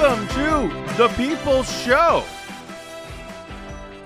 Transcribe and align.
Welcome 0.00 0.28
to 0.28 0.94
the 0.96 1.08
People's 1.08 1.70
Show. 1.82 2.24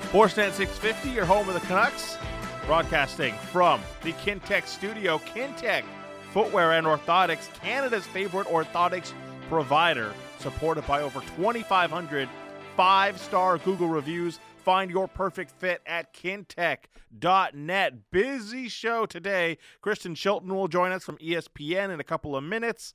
Sportsnet 0.01 0.51
650, 0.51 1.11
your 1.11 1.25
home 1.25 1.49
of 1.49 1.55
the 1.55 1.61
Canucks, 1.61 2.19
broadcasting 2.67 3.33
from 3.53 3.81
the 4.03 4.13
Kintec 4.15 4.67
studio. 4.67 5.19
Kintec 5.19 5.85
Footwear 6.33 6.73
and 6.73 6.85
Orthotics, 6.85 7.49
Canada's 7.63 8.05
favorite 8.07 8.49
orthotics 8.49 9.13
provider, 9.49 10.13
supported 10.41 10.85
by 10.89 11.01
over 11.01 11.21
2,500 11.37 12.29
five 12.76 13.21
star 13.21 13.59
Google 13.59 13.87
reviews. 13.87 14.40
Find 14.65 14.90
your 14.90 15.07
perfect 15.07 15.53
fit 15.53 15.81
at 15.87 16.13
kintec.net. 16.13 18.11
Busy 18.11 18.68
show 18.68 19.07
today. 19.07 19.59
Kristen 19.81 20.17
Shilton 20.17 20.49
will 20.49 20.67
join 20.67 20.90
us 20.90 21.04
from 21.04 21.18
ESPN 21.18 21.95
in 21.95 22.01
a 22.01 22.04
couple 22.04 22.35
of 22.35 22.43
minutes. 22.43 22.95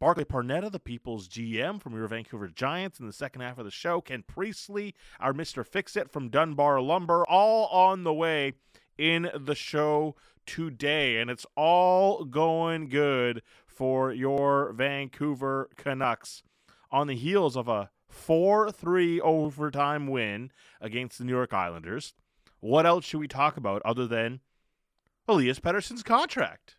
Barclay 0.00 0.24
Parneta, 0.24 0.70
the 0.70 0.78
people's 0.78 1.28
GM 1.28 1.82
from 1.82 1.94
your 1.94 2.06
Vancouver 2.06 2.46
Giants 2.46 3.00
in 3.00 3.06
the 3.06 3.12
second 3.12 3.40
half 3.40 3.58
of 3.58 3.64
the 3.64 3.70
show. 3.72 4.00
Ken 4.00 4.22
Priestley, 4.22 4.94
our 5.18 5.32
Mr. 5.32 5.66
Fix 5.66 5.96
It 5.96 6.08
from 6.08 6.28
Dunbar 6.28 6.80
Lumber, 6.80 7.26
all 7.26 7.66
on 7.66 8.04
the 8.04 8.14
way 8.14 8.52
in 8.96 9.28
the 9.34 9.56
show 9.56 10.14
today. 10.46 11.16
And 11.16 11.28
it's 11.28 11.46
all 11.56 12.24
going 12.24 12.88
good 12.88 13.42
for 13.66 14.12
your 14.12 14.72
Vancouver 14.72 15.68
Canucks 15.76 16.44
on 16.92 17.08
the 17.08 17.16
heels 17.16 17.56
of 17.56 17.66
a 17.66 17.90
4 18.08 18.70
3 18.70 19.20
overtime 19.20 20.06
win 20.06 20.52
against 20.80 21.18
the 21.18 21.24
New 21.24 21.34
York 21.34 21.52
Islanders. 21.52 22.14
What 22.60 22.86
else 22.86 23.04
should 23.04 23.18
we 23.18 23.28
talk 23.28 23.56
about 23.56 23.82
other 23.84 24.06
than 24.06 24.40
Elias 25.26 25.58
Pettersson's 25.58 26.04
contract? 26.04 26.76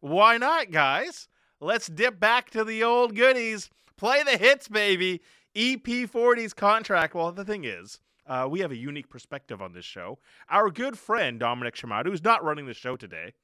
Why 0.00 0.36
not, 0.36 0.70
guys? 0.70 1.28
Let's 1.62 1.86
dip 1.86 2.18
back 2.18 2.50
to 2.50 2.64
the 2.64 2.82
old 2.82 3.14
goodies. 3.14 3.70
Play 3.96 4.24
the 4.24 4.36
hits, 4.36 4.66
baby. 4.66 5.20
EP40's 5.54 6.54
contract. 6.54 7.14
Well, 7.14 7.30
the 7.30 7.44
thing 7.44 7.62
is, 7.64 8.00
uh, 8.26 8.48
we 8.50 8.58
have 8.60 8.72
a 8.72 8.76
unique 8.76 9.08
perspective 9.08 9.62
on 9.62 9.72
this 9.72 9.84
show. 9.84 10.18
Our 10.50 10.70
good 10.70 10.98
friend 10.98 11.38
Dominic 11.38 11.76
Sramaty, 11.76 12.06
who's 12.06 12.24
not 12.24 12.42
running 12.42 12.66
the 12.66 12.74
show 12.74 12.96
today, 12.96 13.34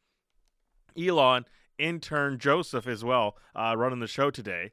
Elan, 0.98 1.44
intern 1.78 2.41
Joseph 2.41 2.88
as 2.88 3.05
well, 3.05 3.36
uh, 3.55 3.77
running 3.78 4.00
the 4.00 4.08
show 4.08 4.32
today. 4.32 4.72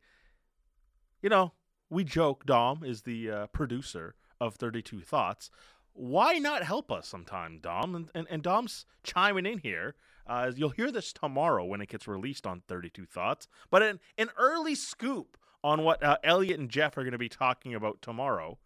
You 1.21 1.29
know, 1.29 1.53
we 1.87 2.03
joke 2.03 2.47
Dom 2.47 2.83
is 2.83 3.03
the 3.03 3.29
uh, 3.29 3.47
producer 3.47 4.15
of 4.41 4.55
32 4.55 5.01
Thoughts. 5.01 5.51
Why 5.93 6.39
not 6.39 6.63
help 6.63 6.91
us 6.91 7.07
sometime, 7.07 7.59
Dom? 7.61 7.93
And, 7.93 8.09
and, 8.15 8.25
and 8.27 8.41
Dom's 8.41 8.87
chiming 9.03 9.45
in 9.45 9.59
here 9.59 9.93
uh, 10.27 10.51
you'll 10.55 10.69
hear 10.69 10.91
this 10.91 11.13
tomorrow 11.13 11.65
when 11.65 11.81
it 11.81 11.89
gets 11.89 12.07
released 12.07 12.47
on 12.47 12.61
32 12.67 13.05
Thoughts. 13.05 13.47
But 13.69 13.83
an, 13.83 13.99
an 14.17 14.29
early 14.37 14.75
scoop 14.75 15.37
on 15.63 15.83
what 15.83 16.03
uh, 16.03 16.17
Elliotte 16.23 16.59
and 16.59 16.69
Jeff 16.69 16.97
are 16.97 17.01
going 17.01 17.11
to 17.11 17.17
be 17.17 17.29
talking 17.29 17.73
about 17.73 18.01
tomorrow. 18.01 18.57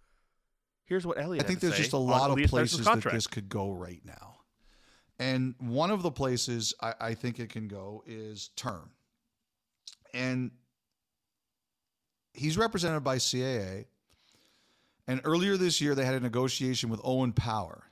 Here's 0.86 1.06
what 1.06 1.20
Elliotte. 1.20 1.44
I 1.44 1.48
think 1.48 1.60
there's 1.60 1.78
just 1.78 1.94
a 1.94 1.98
lot 1.98 2.32
of 2.32 2.50
places 2.50 2.84
that 2.84 3.04
this 3.12 3.28
could 3.28 3.48
go 3.48 3.72
right 3.72 4.02
now, 4.04 4.38
and 5.20 5.54
one 5.60 5.92
of 5.92 6.02
the 6.02 6.12
places 6.12 6.74
I, 6.82 6.94
I 7.00 7.14
think 7.14 7.40
it 7.40 7.50
can 7.50 7.68
go 7.68 8.04
is 8.08 8.50
term, 8.56 8.90
and 10.14 10.52
he's 12.34 12.58
represented 12.58 13.04
by 13.04 13.18
CAA. 13.18 13.86
And 15.08 15.22
earlier 15.24 15.58
this 15.58 15.82
year, 15.82 15.96
they 15.96 16.06
had 16.06 16.16
a 16.16 16.20
negotiation 16.20 16.90
with 16.90 17.02
Owen 17.04 17.34
Power 17.34 17.89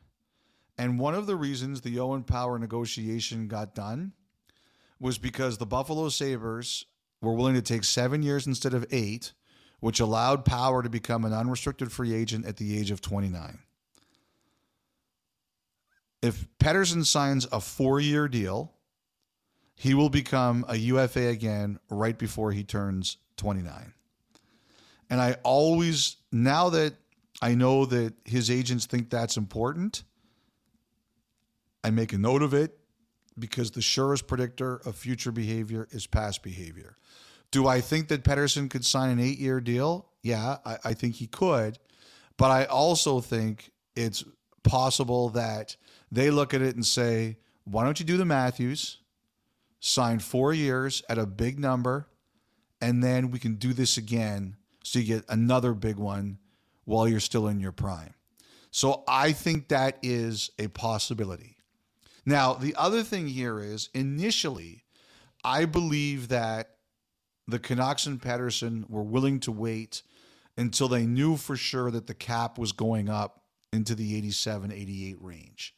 and 0.78 1.00
one 1.00 1.16
of 1.16 1.26
the 1.26 1.36
reasons 1.36 1.82
the 1.82 2.00
Owen 2.00 2.24
Power 2.24 2.60
negotiation 2.60 3.48
got 3.48 3.74
done 3.74 4.14
was 5.00 5.18
because 5.18 5.58
the 5.58 5.66
Buffalo 5.66 6.10
Sabres 6.10 6.86
were 7.22 7.34
willing 7.34 7.56
to 7.56 7.62
take 7.62 7.84
seven 7.84 8.22
years 8.22 8.46
instead 8.46 8.74
of 8.74 8.86
eight, 8.92 9.34
which 9.80 10.00
allowed 10.00 10.46
Power 10.46 10.84
to 10.84 10.90
become 10.90 11.26
an 11.26 11.34
unrestricted 11.34 11.92
free 11.92 12.14
agent 12.14 12.46
at 12.46 12.58
the 12.58 12.78
age 12.78 12.92
of 12.92 13.02
29. 13.02 13.60
If 16.22 16.48
Pettersson 16.60 17.06
signs 17.06 17.48
a 17.52 17.60
four 17.60 18.00
year 18.00 18.28
deal, 18.28 18.74
he 19.76 19.94
will 19.94 20.10
become 20.10 20.66
a 20.68 20.76
UFA 20.76 21.28
again 21.28 21.80
right 21.90 22.18
before 22.18 22.52
he 22.52 22.64
turns 22.64 23.18
29. 23.38 23.94
And 25.10 25.22
I 25.22 25.38
always, 25.44 26.18
now 26.32 26.70
that 26.70 26.96
I 27.42 27.54
know 27.54 27.86
that 27.86 28.16
his 28.26 28.50
agents 28.50 28.88
think 28.88 29.10
that's 29.10 29.38
important, 29.38 30.04
I 31.88 31.90
make 31.90 32.12
a 32.12 32.18
note 32.18 32.42
of 32.42 32.54
it 32.54 32.78
because 33.40 33.72
the 33.72 33.82
surest 33.82 34.28
predictor 34.28 34.82
of 34.84 34.98
future 34.98 35.32
behavior 35.32 35.88
is 35.92 36.06
past 36.06 36.44
behavior. 36.44 36.98
Do 37.50 37.66
I 37.66 37.80
think 37.80 38.10
that 38.10 38.26
Pettersson 38.26 38.70
could 38.70 38.86
sign 38.86 39.10
an 39.10 39.22
eight 39.22 39.40
year 39.40 39.62
deal? 39.62 40.10
Yeah, 40.22 40.58
I, 40.66 40.78
I, 40.84 40.94
think 40.94 41.16
he 41.16 41.28
could. 41.28 41.80
But 42.36 42.52
I 42.52 42.66
also 42.66 43.22
think 43.22 43.72
it's 43.96 44.26
possible 44.64 45.30
that 45.30 45.78
they 46.12 46.30
look 46.30 46.54
at 46.54 46.62
it 46.62 46.76
and 46.76 46.86
say, 46.86 47.38
why 47.64 47.86
don't 47.86 48.02
you 48.02 48.06
do 48.06 48.18
the 48.18 48.26
Matthews, 48.26 48.98
sign 49.80 50.20
four 50.20 50.54
years 50.54 51.04
at 51.08 51.18
a 51.18 51.26
big 51.26 51.58
number, 51.58 52.10
and 52.82 53.02
then 53.02 53.32
we 53.32 53.40
can 53.40 53.56
do 53.56 53.72
this 53.72 53.96
again 53.96 54.58
so 54.84 55.00
you 55.00 55.06
get 55.06 55.24
another 55.30 55.74
big 55.74 55.96
one 55.96 56.40
while 56.84 57.08
you're 57.08 57.22
still 57.22 57.48
in 57.48 57.62
your 57.62 57.72
prime. 57.72 58.14
So 58.72 59.06
I 59.08 59.32
think 59.32 59.70
that 59.70 60.00
is 60.04 60.52
a 60.60 60.68
possibility. 60.68 61.57
Now, 62.28 62.56
the 62.56 62.76
other 62.76 63.04
thing 63.04 63.30
here 63.30 63.58
is 63.62 63.88
initially, 63.94 64.84
I 65.46 65.64
believe 65.64 66.28
that 66.28 66.72
the 67.48 67.58
Canucks 67.58 68.06
and 68.06 68.22
Pettersson 68.22 68.90
were 68.90 69.02
willing 69.02 69.40
to 69.40 69.52
wait 69.54 70.04
until 70.58 70.90
they 70.90 71.06
knew 71.06 71.38
for 71.38 71.56
sure 71.56 71.90
that 71.90 72.08
the 72.08 72.14
cap 72.14 72.58
was 72.58 72.74
going 72.74 73.08
up 73.08 73.44
into 73.72 73.96
the 73.96 74.18
87 74.18 74.74
88 74.74 75.18
range, 75.22 75.74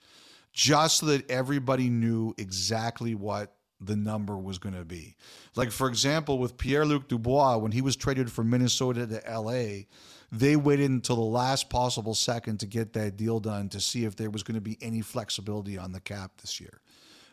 just 0.52 0.98
so 0.98 1.06
that 1.06 1.30
everybody 1.30 1.88
knew 1.88 2.34
exactly 2.40 3.14
what 3.14 3.56
the 3.80 3.96
number 3.96 4.36
was 4.36 4.58
going 4.58 4.74
to 4.74 4.84
be. 4.84 5.18
Like, 5.56 5.70
for 5.70 5.88
example, 5.88 6.40
with 6.40 6.58
Pierre 6.58 6.86
Luc 6.86 7.08
Dubois, 7.08 7.58
when 7.58 7.74
he 7.74 7.84
was 7.84 7.96
traded 7.96 8.32
from 8.32 8.50
Minnesota 8.50 9.06
to 9.06 9.40
LA, 9.40 9.84
they 10.32 10.56
waited 10.56 10.90
until 10.90 11.16
the 11.16 11.22
last 11.22 11.70
possible 11.70 12.14
second 12.14 12.60
to 12.60 12.68
get 12.68 12.94
that 12.94 13.18
deal 13.18 13.40
done 13.40 13.70
to 13.70 13.80
see 13.80 14.06
if 14.06 14.16
there 14.16 14.30
was 14.30 14.44
going 14.44 14.56
to 14.56 14.62
be 14.62 14.78
any 14.82 15.02
flexibility 15.02 15.78
on 15.78 15.92
the 15.92 16.00
cap 16.00 16.32
this 16.42 16.60
year. 16.60 16.82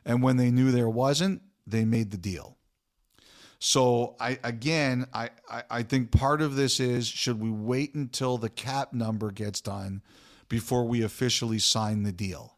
And 0.05 0.23
when 0.23 0.37
they 0.37 0.51
knew 0.51 0.71
there 0.71 0.89
wasn't, 0.89 1.43
they 1.67 1.85
made 1.85 2.11
the 2.11 2.17
deal. 2.17 2.57
So 3.59 4.17
I 4.21 4.39
again 4.45 5.07
I, 5.13 5.31
I, 5.51 5.63
I 5.71 5.83
think 5.83 6.11
part 6.11 6.43
of 6.43 6.57
this 6.57 6.79
is 6.79 7.09
should 7.09 7.41
we 7.41 7.51
wait 7.51 7.95
until 7.95 8.39
the 8.39 8.51
cap 8.51 8.93
number 8.93 9.31
gets 9.31 9.61
done 9.61 10.03
before 10.49 10.85
we 10.85 11.03
officially 11.03 11.59
sign 11.59 12.03
the 12.03 12.13
deal? 12.13 12.57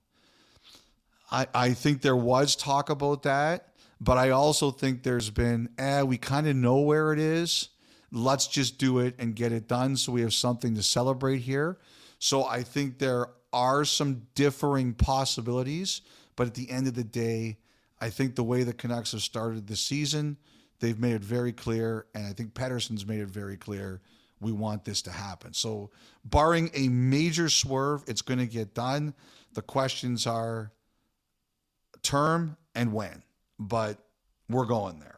I, 1.30 1.46
I 1.54 1.72
think 1.72 2.02
there 2.02 2.16
was 2.16 2.56
talk 2.56 2.90
about 2.90 3.22
that, 3.22 3.74
but 4.00 4.18
I 4.18 4.30
also 4.30 4.70
think 4.70 5.02
there's 5.02 5.30
been, 5.30 5.68
eh, 5.78 6.02
we 6.02 6.16
kind 6.16 6.46
of 6.46 6.56
know 6.56 6.78
where 6.78 7.12
it 7.12 7.18
is 7.18 7.68
let's 8.10 8.46
just 8.46 8.78
do 8.78 8.98
it 8.98 9.14
and 9.18 9.34
get 9.34 9.52
it 9.52 9.68
done 9.68 9.96
so 9.96 10.12
we 10.12 10.22
have 10.22 10.34
something 10.34 10.74
to 10.74 10.82
celebrate 10.82 11.38
here. 11.38 11.78
So 12.18 12.44
I 12.44 12.62
think 12.62 12.98
there 12.98 13.28
are 13.52 13.84
some 13.84 14.26
differing 14.34 14.94
possibilities, 14.94 16.00
but 16.36 16.46
at 16.46 16.54
the 16.54 16.70
end 16.70 16.86
of 16.86 16.94
the 16.94 17.04
day, 17.04 17.58
I 18.00 18.10
think 18.10 18.34
the 18.36 18.44
way 18.44 18.62
the 18.62 18.72
Canucks 18.72 19.12
have 19.12 19.22
started 19.22 19.66
the 19.66 19.76
season, 19.76 20.36
they've 20.80 20.98
made 20.98 21.14
it 21.14 21.24
very 21.24 21.52
clear, 21.52 22.06
and 22.14 22.26
I 22.26 22.32
think 22.32 22.54
Pettersson's 22.54 23.06
made 23.06 23.20
it 23.20 23.28
very 23.28 23.56
clear 23.56 24.00
we 24.40 24.52
want 24.52 24.84
this 24.84 25.02
to 25.02 25.10
happen. 25.10 25.52
So, 25.52 25.90
barring 26.24 26.70
a 26.74 26.88
major 26.88 27.48
swerve, 27.48 28.04
it's 28.06 28.22
going 28.22 28.38
to 28.38 28.46
get 28.46 28.72
done. 28.74 29.14
The 29.54 29.62
questions 29.62 30.26
are 30.26 30.70
term 32.02 32.56
and 32.74 32.92
when, 32.92 33.24
but 33.58 33.98
we're 34.48 34.66
going 34.66 35.00
there. 35.00 35.17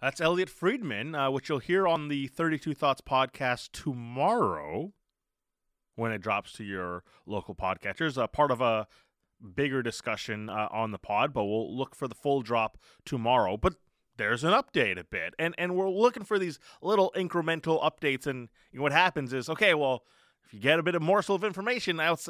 That's 0.00 0.20
Elliotte 0.20 0.50
Friedman, 0.50 1.14
uh, 1.14 1.30
which 1.30 1.48
you'll 1.48 1.58
hear 1.58 1.88
on 1.88 2.08
the 2.08 2.26
32 2.26 2.74
Thoughts 2.74 3.00
podcast 3.00 3.70
tomorrow 3.72 4.92
when 5.94 6.12
it 6.12 6.20
drops 6.20 6.52
to 6.54 6.64
your 6.64 7.02
local 7.24 7.54
podcatchers. 7.54 8.18
Uh, 8.18 8.26
part 8.26 8.50
of 8.50 8.60
a 8.60 8.86
bigger 9.54 9.82
discussion 9.82 10.50
uh, 10.50 10.68
on 10.70 10.90
the 10.90 10.98
pod, 10.98 11.32
but 11.32 11.46
we'll 11.46 11.74
look 11.74 11.94
for 11.94 12.08
the 12.08 12.14
full 12.14 12.42
drop 12.42 12.76
tomorrow. 13.06 13.56
But 13.56 13.76
there's 14.18 14.44
an 14.44 14.52
update 14.52 14.98
a 14.98 15.04
bit, 15.04 15.32
and 15.38 15.54
and 15.56 15.74
we're 15.74 15.90
looking 15.90 16.24
for 16.24 16.38
these 16.38 16.58
little 16.82 17.10
incremental 17.16 17.82
updates. 17.82 18.26
And 18.26 18.50
you 18.72 18.78
know, 18.78 18.82
what 18.82 18.92
happens 18.92 19.32
is, 19.32 19.48
okay, 19.48 19.72
well, 19.72 20.04
if 20.46 20.54
you 20.54 20.60
get 20.60 20.78
a 20.78 20.82
bit 20.82 20.94
of 20.94 21.02
morsel 21.02 21.34
of 21.34 21.44
information, 21.44 21.98
I'll 21.98 22.20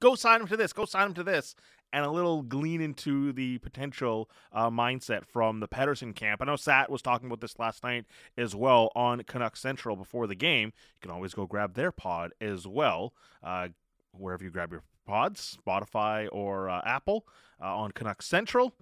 go 0.00 0.14
sign 0.14 0.40
him 0.42 0.46
to 0.48 0.56
this, 0.56 0.72
go 0.72 0.84
sign 0.84 1.08
him 1.08 1.14
to 1.14 1.22
this, 1.24 1.56
and 1.92 2.04
a 2.04 2.10
little 2.10 2.42
glean 2.42 2.80
into 2.80 3.32
the 3.32 3.58
potential 3.58 4.28
uh, 4.52 4.70
mindset 4.70 5.24
from 5.24 5.60
the 5.60 5.68
Pettersson 5.68 6.14
camp. 6.14 6.40
I 6.42 6.44
know 6.44 6.56
Sat 6.56 6.90
was 6.90 7.02
talking 7.02 7.26
about 7.26 7.40
this 7.40 7.58
last 7.58 7.82
night 7.82 8.04
as 8.36 8.54
well 8.54 8.90
on 8.94 9.22
Canuck 9.22 9.56
Central 9.56 9.96
before 9.96 10.26
the 10.26 10.34
game. 10.34 10.68
You 10.68 11.00
can 11.02 11.10
always 11.10 11.34
go 11.34 11.46
grab 11.46 11.74
their 11.74 11.92
pod 11.92 12.32
as 12.40 12.66
well, 12.66 13.12
uh, 13.42 13.68
wherever 14.12 14.42
you 14.42 14.50
grab 14.50 14.70
your 14.72 14.82
pods, 15.06 15.58
Spotify 15.64 16.28
or 16.32 16.68
uh, 16.68 16.80
Apple 16.84 17.26
uh, 17.60 17.76
on 17.76 17.92
Canuck 17.92 18.22
Central. 18.22 18.74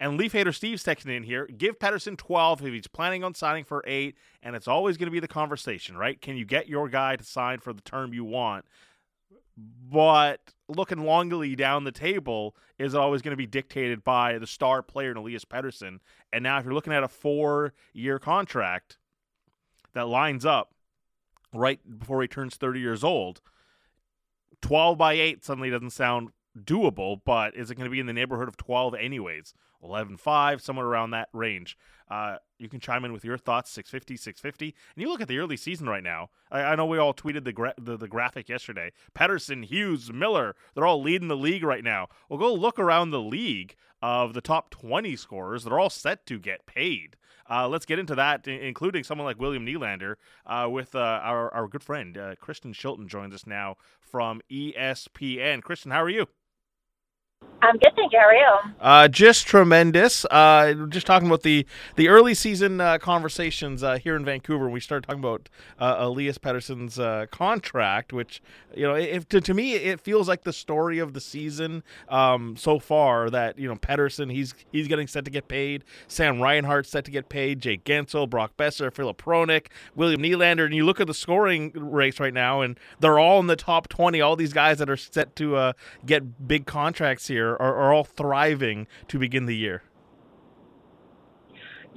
And 0.00 0.18
Leaf 0.18 0.32
Hater 0.32 0.52
Steve's 0.52 0.82
texting 0.82 1.16
in 1.16 1.22
here. 1.22 1.46
Give 1.46 1.78
Pettersson 1.78 2.16
12 2.16 2.66
if 2.66 2.72
he's 2.72 2.86
planning 2.88 3.22
on 3.22 3.34
signing 3.34 3.64
for 3.64 3.84
eight. 3.86 4.16
And 4.42 4.56
it's 4.56 4.66
always 4.66 4.96
going 4.96 5.06
to 5.06 5.12
be 5.12 5.20
the 5.20 5.28
conversation, 5.28 5.96
right? 5.96 6.20
Can 6.20 6.36
you 6.36 6.44
get 6.44 6.68
your 6.68 6.88
guy 6.88 7.16
to 7.16 7.24
sign 7.24 7.60
for 7.60 7.72
the 7.72 7.82
term 7.82 8.12
you 8.12 8.24
want? 8.24 8.64
But 9.56 10.54
looking 10.68 10.98
longly 10.98 11.56
down 11.56 11.84
the 11.84 11.92
table 11.92 12.56
is 12.78 12.94
always 12.94 13.22
going 13.22 13.32
to 13.32 13.36
be 13.36 13.46
dictated 13.46 14.02
by 14.02 14.38
the 14.38 14.46
star 14.46 14.82
player 14.82 15.10
in 15.10 15.16
Elias 15.16 15.44
Pettersson. 15.44 15.98
And 16.32 16.42
now, 16.42 16.58
if 16.58 16.64
you're 16.64 16.74
looking 16.74 16.92
at 16.92 17.04
a 17.04 17.08
four 17.08 17.74
year 17.92 18.18
contract 18.18 18.98
that 19.94 20.08
lines 20.08 20.44
up 20.44 20.74
right 21.52 21.80
before 21.98 22.22
he 22.22 22.28
turns 22.28 22.56
30 22.56 22.80
years 22.80 23.04
old, 23.04 23.40
12 24.62 24.96
by 24.96 25.12
8 25.12 25.44
suddenly 25.44 25.70
doesn't 25.70 25.90
sound 25.90 26.30
doable, 26.58 27.20
but 27.24 27.56
is 27.56 27.70
it 27.70 27.76
going 27.76 27.84
to 27.84 27.90
be 27.90 28.00
in 28.00 28.06
the 28.06 28.12
neighborhood 28.12 28.48
of 28.48 28.56
12 28.56 28.94
anyways? 28.94 29.54
11 29.82 30.16
5, 30.16 30.62
somewhere 30.62 30.86
around 30.86 31.10
that 31.10 31.28
range. 31.32 31.76
Uh, 32.08 32.36
you 32.58 32.68
can 32.68 32.78
chime 32.78 33.04
in 33.04 33.12
with 33.12 33.24
your 33.24 33.38
thoughts, 33.38 33.70
650, 33.70 34.16
650. 34.16 34.76
And 34.94 35.02
you 35.02 35.08
look 35.08 35.20
at 35.20 35.28
the 35.28 35.38
early 35.38 35.56
season 35.56 35.88
right 35.88 36.02
now. 36.02 36.30
I, 36.50 36.60
I 36.62 36.74
know 36.76 36.86
we 36.86 36.98
all 36.98 37.14
tweeted 37.14 37.44
the, 37.44 37.52
gra- 37.52 37.74
the, 37.78 37.96
the 37.96 38.06
graphic 38.06 38.48
yesterday. 38.48 38.92
Pettersson, 39.14 39.64
Hughes, 39.64 40.12
Miller, 40.12 40.54
they're 40.74 40.86
all 40.86 41.02
leading 41.02 41.28
the 41.28 41.36
league 41.36 41.64
right 41.64 41.82
now. 41.82 42.08
Well, 42.28 42.38
go 42.38 42.52
look 42.52 42.78
around 42.78 43.10
the 43.10 43.20
league 43.20 43.74
of 44.00 44.34
the 44.34 44.40
top 44.40 44.70
20 44.70 45.16
scorers. 45.16 45.64
They're 45.64 45.78
all 45.78 45.90
set 45.90 46.26
to 46.26 46.38
get 46.38 46.66
paid. 46.66 47.16
Uh, 47.50 47.68
let's 47.68 47.86
get 47.86 47.98
into 47.98 48.14
that, 48.14 48.46
including 48.46 49.04
someone 49.04 49.24
like 49.24 49.40
William 49.40 49.66
Nylander, 49.66 50.14
uh, 50.46 50.68
with 50.70 50.94
uh, 50.94 50.98
our, 51.22 51.52
our 51.52 51.66
good 51.66 51.82
friend 51.82 52.16
uh, 52.16 52.34
Kristen 52.36 52.72
Shilton 52.72 53.08
joins 53.08 53.34
us 53.34 53.46
now 53.46 53.76
from 54.00 54.40
ESPN. 54.50 55.62
Kristen, 55.62 55.90
how 55.90 56.02
are 56.02 56.08
you? 56.08 56.28
I'm 57.62 57.78
good, 57.78 57.92
thank 57.94 58.12
you. 58.12 58.18
How 58.18 58.26
are 58.26 58.34
you? 58.34 58.74
Uh, 58.80 59.06
just 59.06 59.46
tremendous. 59.46 60.24
Uh, 60.24 60.74
just 60.88 61.06
talking 61.06 61.28
about 61.28 61.42
the 61.42 61.64
the 61.94 62.08
early 62.08 62.34
season 62.34 62.80
uh, 62.80 62.98
conversations 62.98 63.84
uh, 63.84 63.98
here 63.98 64.16
in 64.16 64.24
Vancouver. 64.24 64.68
We 64.68 64.80
started 64.80 65.06
talking 65.06 65.20
about 65.20 65.48
uh, 65.78 65.94
Elias 65.98 66.38
Pettersson's 66.38 66.98
uh, 66.98 67.26
contract, 67.30 68.12
which 68.12 68.42
you 68.74 68.82
know, 68.82 68.96
if 68.96 69.28
to, 69.28 69.40
to 69.40 69.54
me 69.54 69.74
it 69.74 70.00
feels 70.00 70.26
like 70.26 70.42
the 70.42 70.52
story 70.52 70.98
of 70.98 71.12
the 71.12 71.20
season 71.20 71.84
um, 72.08 72.56
so 72.56 72.80
far. 72.80 73.30
That 73.30 73.56
you 73.60 73.68
know, 73.68 73.76
Pettersson 73.76 74.32
he's 74.32 74.54
he's 74.72 74.88
getting 74.88 75.06
set 75.06 75.24
to 75.26 75.30
get 75.30 75.46
paid. 75.46 75.84
Sam 76.08 76.40
Reinhart 76.40 76.88
set 76.88 77.04
to 77.04 77.12
get 77.12 77.28
paid. 77.28 77.60
Jake 77.60 77.84
Guentzel, 77.84 78.28
Brock 78.28 78.56
Boeser, 78.56 78.92
Filip 78.92 79.22
Hronek, 79.22 79.68
William 79.94 80.20
Nylander, 80.20 80.64
and 80.64 80.74
you 80.74 80.84
look 80.84 81.00
at 81.00 81.06
the 81.06 81.14
scoring 81.14 81.70
race 81.76 82.18
right 82.18 82.34
now, 82.34 82.60
and 82.60 82.76
they're 82.98 83.20
all 83.20 83.38
in 83.38 83.46
the 83.46 83.54
top 83.54 83.86
twenty. 83.88 84.20
All 84.20 84.34
these 84.34 84.52
guys 84.52 84.78
that 84.78 84.90
are 84.90 84.96
set 84.96 85.36
to 85.36 85.74
get 86.04 86.48
big 86.48 86.66
contracts 86.66 87.28
here 87.32 87.56
are, 87.56 87.74
are 87.80 87.90
all 87.96 88.04
thriving 88.04 88.84
to 89.08 89.16
begin 89.16 89.48
the 89.48 89.56
year. 89.56 89.80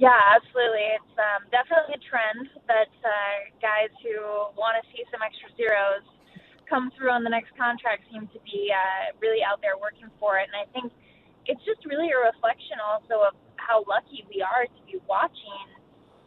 Yeah, 0.00 0.16
absolutely. 0.32 0.84
It's 0.96 1.16
um, 1.20 1.44
definitely 1.52 2.00
a 2.00 2.02
trend 2.04 2.48
that 2.68 2.92
uh, 3.04 3.36
guys 3.60 3.92
who 4.00 4.16
want 4.56 4.80
to 4.80 4.82
see 4.92 5.04
some 5.12 5.20
extra 5.20 5.52
zeros 5.60 6.04
come 6.68 6.88
through 6.96 7.12
on 7.12 7.20
the 7.20 7.32
next 7.32 7.52
contract 7.56 8.08
seem 8.08 8.28
to 8.32 8.40
be 8.48 8.72
uh, 8.72 9.12
really 9.20 9.44
out 9.44 9.60
there 9.60 9.76
working 9.76 10.08
for 10.16 10.40
it. 10.40 10.48
And 10.48 10.56
I 10.56 10.68
think 10.72 10.92
it's 11.44 11.60
just 11.68 11.84
really 11.84 12.08
a 12.12 12.20
reflection 12.32 12.80
also 12.80 13.28
of 13.28 13.36
how 13.60 13.84
lucky 13.84 14.24
we 14.32 14.40
are 14.40 14.64
to 14.64 14.80
be 14.88 14.96
watching 15.04 15.68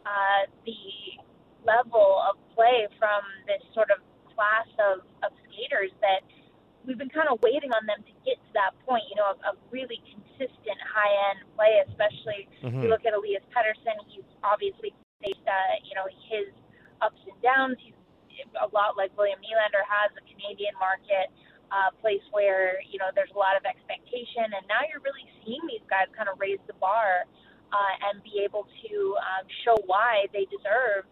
uh, 0.06 0.46
the 0.66 1.18
level 1.66 2.22
of 2.26 2.38
play 2.54 2.86
from 2.98 3.22
this 3.46 3.62
sort 3.74 3.90
of 3.90 4.02
class 4.34 4.70
of, 4.78 5.02
of 5.26 5.34
skaters 5.50 5.90
that– 5.98 6.22
we've 6.86 6.98
been 6.98 7.12
kind 7.12 7.28
of 7.28 7.40
waiting 7.42 7.70
on 7.72 7.84
them 7.84 8.00
to 8.02 8.14
get 8.24 8.40
to 8.40 8.50
that 8.56 8.72
point, 8.88 9.04
you 9.10 9.16
know, 9.16 9.36
of, 9.36 9.38
of 9.44 9.54
really 9.70 10.00
consistent 10.08 10.78
high 10.80 11.12
end 11.32 11.44
play, 11.56 11.80
especially 11.88 12.48
mm-hmm. 12.64 12.82
you 12.82 12.88
look 12.88 13.04
at 13.04 13.12
Elias 13.12 13.44
Pettersson, 13.52 13.96
he's 14.08 14.26
obviously 14.40 14.96
faced, 15.20 15.44
uh, 15.44 15.76
you 15.84 15.92
know, 15.92 16.08
his 16.08 16.48
ups 17.04 17.20
and 17.28 17.36
downs. 17.44 17.76
He's 17.80 17.96
a 18.56 18.68
lot 18.72 18.96
like 18.96 19.12
William 19.20 19.38
Nylander 19.44 19.84
has 19.84 20.08
a 20.16 20.24
Canadian 20.24 20.72
market, 20.80 21.28
uh, 21.68 21.92
place 22.00 22.24
where, 22.32 22.80
you 22.88 22.96
know, 22.96 23.12
there's 23.12 23.32
a 23.36 23.38
lot 23.38 23.54
of 23.54 23.68
expectation. 23.68 24.48
And 24.48 24.64
now 24.64 24.80
you're 24.88 25.04
really 25.04 25.28
seeing 25.44 25.60
these 25.68 25.84
guys 25.92 26.08
kind 26.16 26.32
of 26.32 26.40
raise 26.40 26.60
the 26.64 26.76
bar 26.80 27.28
uh, 27.70 27.94
and 28.10 28.24
be 28.24 28.42
able 28.42 28.66
to 28.66 28.92
um, 29.20 29.44
show 29.62 29.76
why 29.86 30.26
they 30.32 30.48
deserve 30.48 31.06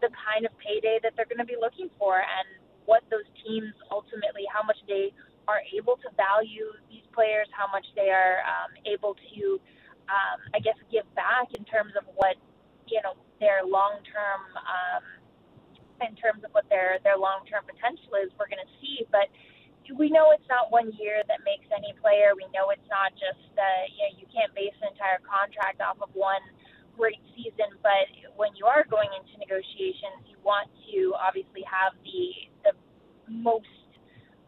the 0.00 0.10
kind 0.18 0.48
of 0.48 0.52
payday 0.58 0.98
that 1.04 1.14
they're 1.14 1.28
going 1.28 1.42
to 1.42 1.46
be 1.46 1.60
looking 1.60 1.92
for. 2.00 2.18
And 2.18 2.48
what 2.86 3.02
those 3.10 3.26
teams 3.44 3.72
ultimately, 3.90 4.44
how 4.50 4.62
much 4.62 4.78
they 4.86 5.12
are 5.48 5.62
able 5.74 5.98
to 5.98 6.08
value 6.14 6.70
these 6.90 7.06
players, 7.14 7.48
how 7.50 7.66
much 7.70 7.86
they 7.94 8.10
are 8.10 8.42
um, 8.46 8.70
able 8.86 9.14
to, 9.14 9.58
um, 10.06 10.38
I 10.54 10.58
guess, 10.60 10.78
give 10.90 11.06
back 11.14 11.50
in 11.58 11.64
terms 11.66 11.92
of 11.98 12.06
what 12.14 12.36
you 12.86 13.00
know 13.02 13.18
their 13.40 13.64
long 13.66 14.02
term, 14.06 14.42
um, 14.58 15.04
in 16.02 16.14
terms 16.18 16.44
of 16.44 16.50
what 16.54 16.68
their 16.70 16.98
their 17.02 17.18
long 17.18 17.46
term 17.46 17.66
potential 17.66 18.18
is. 18.22 18.30
We're 18.38 18.50
going 18.50 18.62
to 18.62 18.72
see, 18.78 19.06
but 19.10 19.30
we 19.90 20.10
know 20.10 20.30
it's 20.30 20.46
not 20.46 20.70
one 20.70 20.94
year 20.94 21.26
that 21.26 21.42
makes 21.42 21.66
any 21.74 21.90
player. 21.98 22.38
We 22.38 22.46
know 22.54 22.70
it's 22.70 22.86
not 22.86 23.10
just 23.18 23.50
uh, 23.58 23.82
you 23.90 24.02
know 24.06 24.12
you 24.22 24.26
can't 24.30 24.52
base 24.54 24.74
an 24.82 24.94
entire 24.94 25.18
contract 25.26 25.82
off 25.82 25.98
of 25.98 26.10
one 26.14 26.42
great 26.96 27.20
season, 27.34 27.76
but 27.82 28.08
when 28.36 28.50
you 28.56 28.66
are 28.66 28.84
going 28.88 29.08
into 29.16 29.38
negotiations, 29.38 30.24
you 30.28 30.36
want 30.44 30.68
to 30.92 31.14
obviously 31.16 31.64
have 31.66 31.96
the 32.04 32.48
the 32.64 32.72
most 33.28 33.68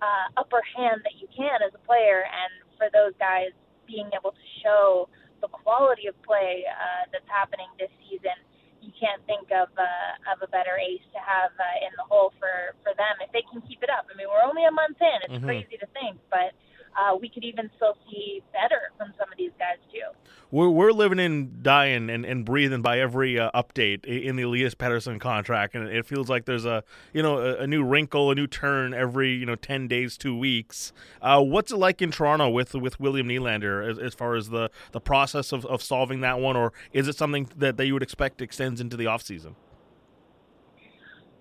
uh, 0.02 0.26
upper 0.36 0.60
hand 0.76 1.00
that 1.04 1.16
you 1.20 1.28
can 1.32 1.62
as 1.64 1.72
a 1.74 1.82
player, 1.86 2.24
and 2.26 2.52
for 2.76 2.88
those 2.92 3.14
guys 3.18 3.52
being 3.86 4.08
able 4.12 4.32
to 4.32 4.46
show 4.64 5.08
the 5.40 5.48
quality 5.48 6.08
of 6.08 6.16
play 6.24 6.64
uh, 6.64 7.04
that's 7.12 7.28
happening 7.28 7.68
this 7.76 7.92
season, 8.08 8.36
you 8.80 8.92
can't 8.96 9.20
think 9.24 9.48
of 9.52 9.72
uh, 9.76 10.32
of 10.32 10.40
a 10.44 10.48
better 10.48 10.76
ace 10.76 11.04
to 11.12 11.20
have 11.20 11.52
uh, 11.56 11.86
in 11.86 11.92
the 11.96 12.04
hole 12.04 12.32
for 12.36 12.76
for 12.84 12.92
them 12.96 13.16
if 13.24 13.32
they 13.32 13.44
can 13.48 13.64
keep 13.64 13.80
it 13.80 13.88
up. 13.88 14.08
I 14.08 14.16
mean, 14.16 14.28
we're 14.28 14.44
only 14.44 14.64
a 14.68 14.74
month 14.74 15.00
in; 15.00 15.18
it's 15.24 15.40
mm-hmm. 15.40 15.48
crazy 15.48 15.76
to 15.80 15.88
think, 15.96 16.20
but 16.28 16.52
uh, 16.96 17.16
we 17.20 17.28
could 17.28 17.44
even 17.44 17.70
still 17.76 17.96
see 18.10 18.42
better 18.52 18.92
from 18.96 19.12
some 19.18 19.30
of 19.30 19.38
these 19.38 19.50
guys 19.58 19.78
too. 19.92 20.16
We're, 20.50 20.68
we're 20.68 20.92
living 20.92 21.18
and 21.18 21.62
dying 21.62 22.10
and, 22.10 22.24
and 22.24 22.44
breathing 22.44 22.82
by 22.82 23.00
every 23.00 23.38
uh, 23.38 23.50
update 23.54 24.04
in 24.04 24.36
the 24.36 24.42
Elias 24.44 24.74
Pettersson 24.74 25.20
contract, 25.20 25.74
and 25.74 25.88
it 25.88 26.06
feels 26.06 26.28
like 26.28 26.44
there's 26.44 26.64
a 26.64 26.84
you 27.12 27.22
know 27.22 27.38
a, 27.38 27.62
a, 27.62 27.66
new 27.66 27.82
wrinkle, 27.82 28.30
a 28.30 28.34
new 28.34 28.46
turn 28.46 28.94
every 28.94 29.32
you 29.32 29.46
know 29.46 29.56
ten 29.56 29.88
days, 29.88 30.16
two 30.16 30.36
weeks. 30.36 30.92
Uh, 31.20 31.42
what's 31.42 31.72
it 31.72 31.76
like 31.76 32.00
in 32.00 32.10
Toronto 32.10 32.48
with 32.48 32.74
with 32.74 33.00
William 33.00 33.28
Nylander 33.28 33.88
as, 33.88 33.98
as 33.98 34.14
far 34.14 34.34
as 34.34 34.50
the 34.50 34.70
the 34.92 35.00
process 35.00 35.52
of, 35.52 35.66
of 35.66 35.82
solving 35.82 36.20
that 36.20 36.38
one, 36.38 36.56
or 36.56 36.72
is 36.92 37.08
it 37.08 37.16
something 37.16 37.48
that, 37.56 37.76
that 37.76 37.86
you 37.86 37.94
would 37.94 38.02
expect 38.02 38.40
extends 38.40 38.80
into 38.80 38.96
the 38.96 39.06
off 39.06 39.22
season? 39.22 39.56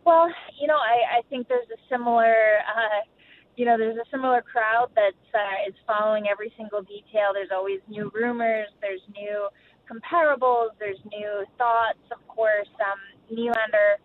Well, 0.05 0.27
you 0.59 0.67
know, 0.67 0.75
I, 0.75 1.19
I 1.19 1.21
think 1.29 1.47
there's 1.47 1.67
a 1.69 1.79
similar 1.89 2.35
uh, 2.67 3.05
you 3.55 3.65
know, 3.65 3.77
there's 3.77 3.97
a 3.97 4.07
similar 4.09 4.41
crowd 4.41 4.89
that 4.95 5.13
uh, 5.33 5.69
is 5.69 5.75
following 5.85 6.25
every 6.29 6.51
single 6.57 6.81
detail. 6.81 7.33
There's 7.33 7.53
always 7.53 7.79
new 7.87 8.11
rumors, 8.13 8.67
there's 8.81 9.01
new 9.13 9.47
comparables, 9.85 10.73
there's 10.79 10.97
new 11.11 11.45
thoughts. 11.57 12.01
Of 12.09 12.25
course, 12.27 12.69
um, 12.81 12.99
Nylander, 13.29 14.01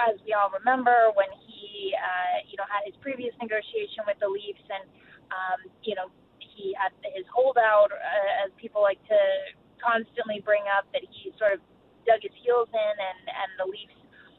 as 0.00 0.16
we 0.24 0.32
all 0.32 0.48
remember, 0.48 1.12
when 1.12 1.28
he, 1.44 1.92
uh, 1.92 2.40
you 2.48 2.56
know, 2.56 2.64
had 2.68 2.88
his 2.88 2.96
previous 3.00 3.34
negotiation 3.40 4.04
with 4.06 4.16
the 4.20 4.28
Leafs, 4.28 4.64
and 4.64 4.84
um, 5.28 5.60
you 5.84 5.94
know, 5.94 6.08
he 6.38 6.72
had 6.78 6.92
his 7.12 7.26
holdout, 7.28 7.92
uh, 7.92 8.44
as 8.46 8.52
people 8.56 8.80
like 8.80 9.00
to 9.12 9.20
constantly 9.76 10.40
bring 10.40 10.64
up, 10.72 10.88
that 10.96 11.04
he 11.04 11.32
sort 11.36 11.52
of 11.52 11.60
dug 12.08 12.24
his 12.24 12.32
heels 12.40 12.68
in, 12.72 12.94
and 12.96 13.20
and 13.28 13.50
the 13.60 13.68
Leafs 13.68 13.96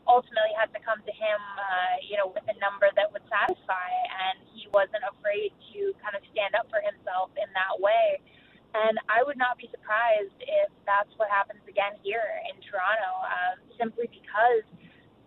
ultimately 0.08 0.56
had 0.56 0.72
to 0.74 0.82
come 0.82 1.04
to 1.04 1.14
him, 1.14 1.40
uh, 1.60 2.00
you 2.02 2.16
know, 2.16 2.32
with 2.32 2.48
a 2.48 2.58
number 2.58 2.88
that 2.96 3.12
would 3.12 3.24
satisfy, 3.28 3.92
and 4.32 4.40
he 4.56 4.66
wasn't 4.72 5.04
afraid 5.04 5.52
to 5.76 5.92
kind 6.00 6.16
of 6.16 6.24
stand 6.32 6.56
up 6.56 6.72
for 6.72 6.80
himself 6.82 7.30
in 7.36 7.48
that 7.54 7.76
way. 7.78 8.24
And 8.76 9.00
I 9.08 9.24
would 9.24 9.40
not 9.40 9.56
be 9.60 9.72
surprised 9.72 10.36
if 10.44 10.70
that's 10.84 11.12
what 11.16 11.32
happens 11.32 11.64
again 11.68 11.96
here 12.04 12.26
in 12.52 12.60
Toronto, 12.64 13.12
uh, 13.24 13.54
simply 13.80 14.12
because 14.12 14.66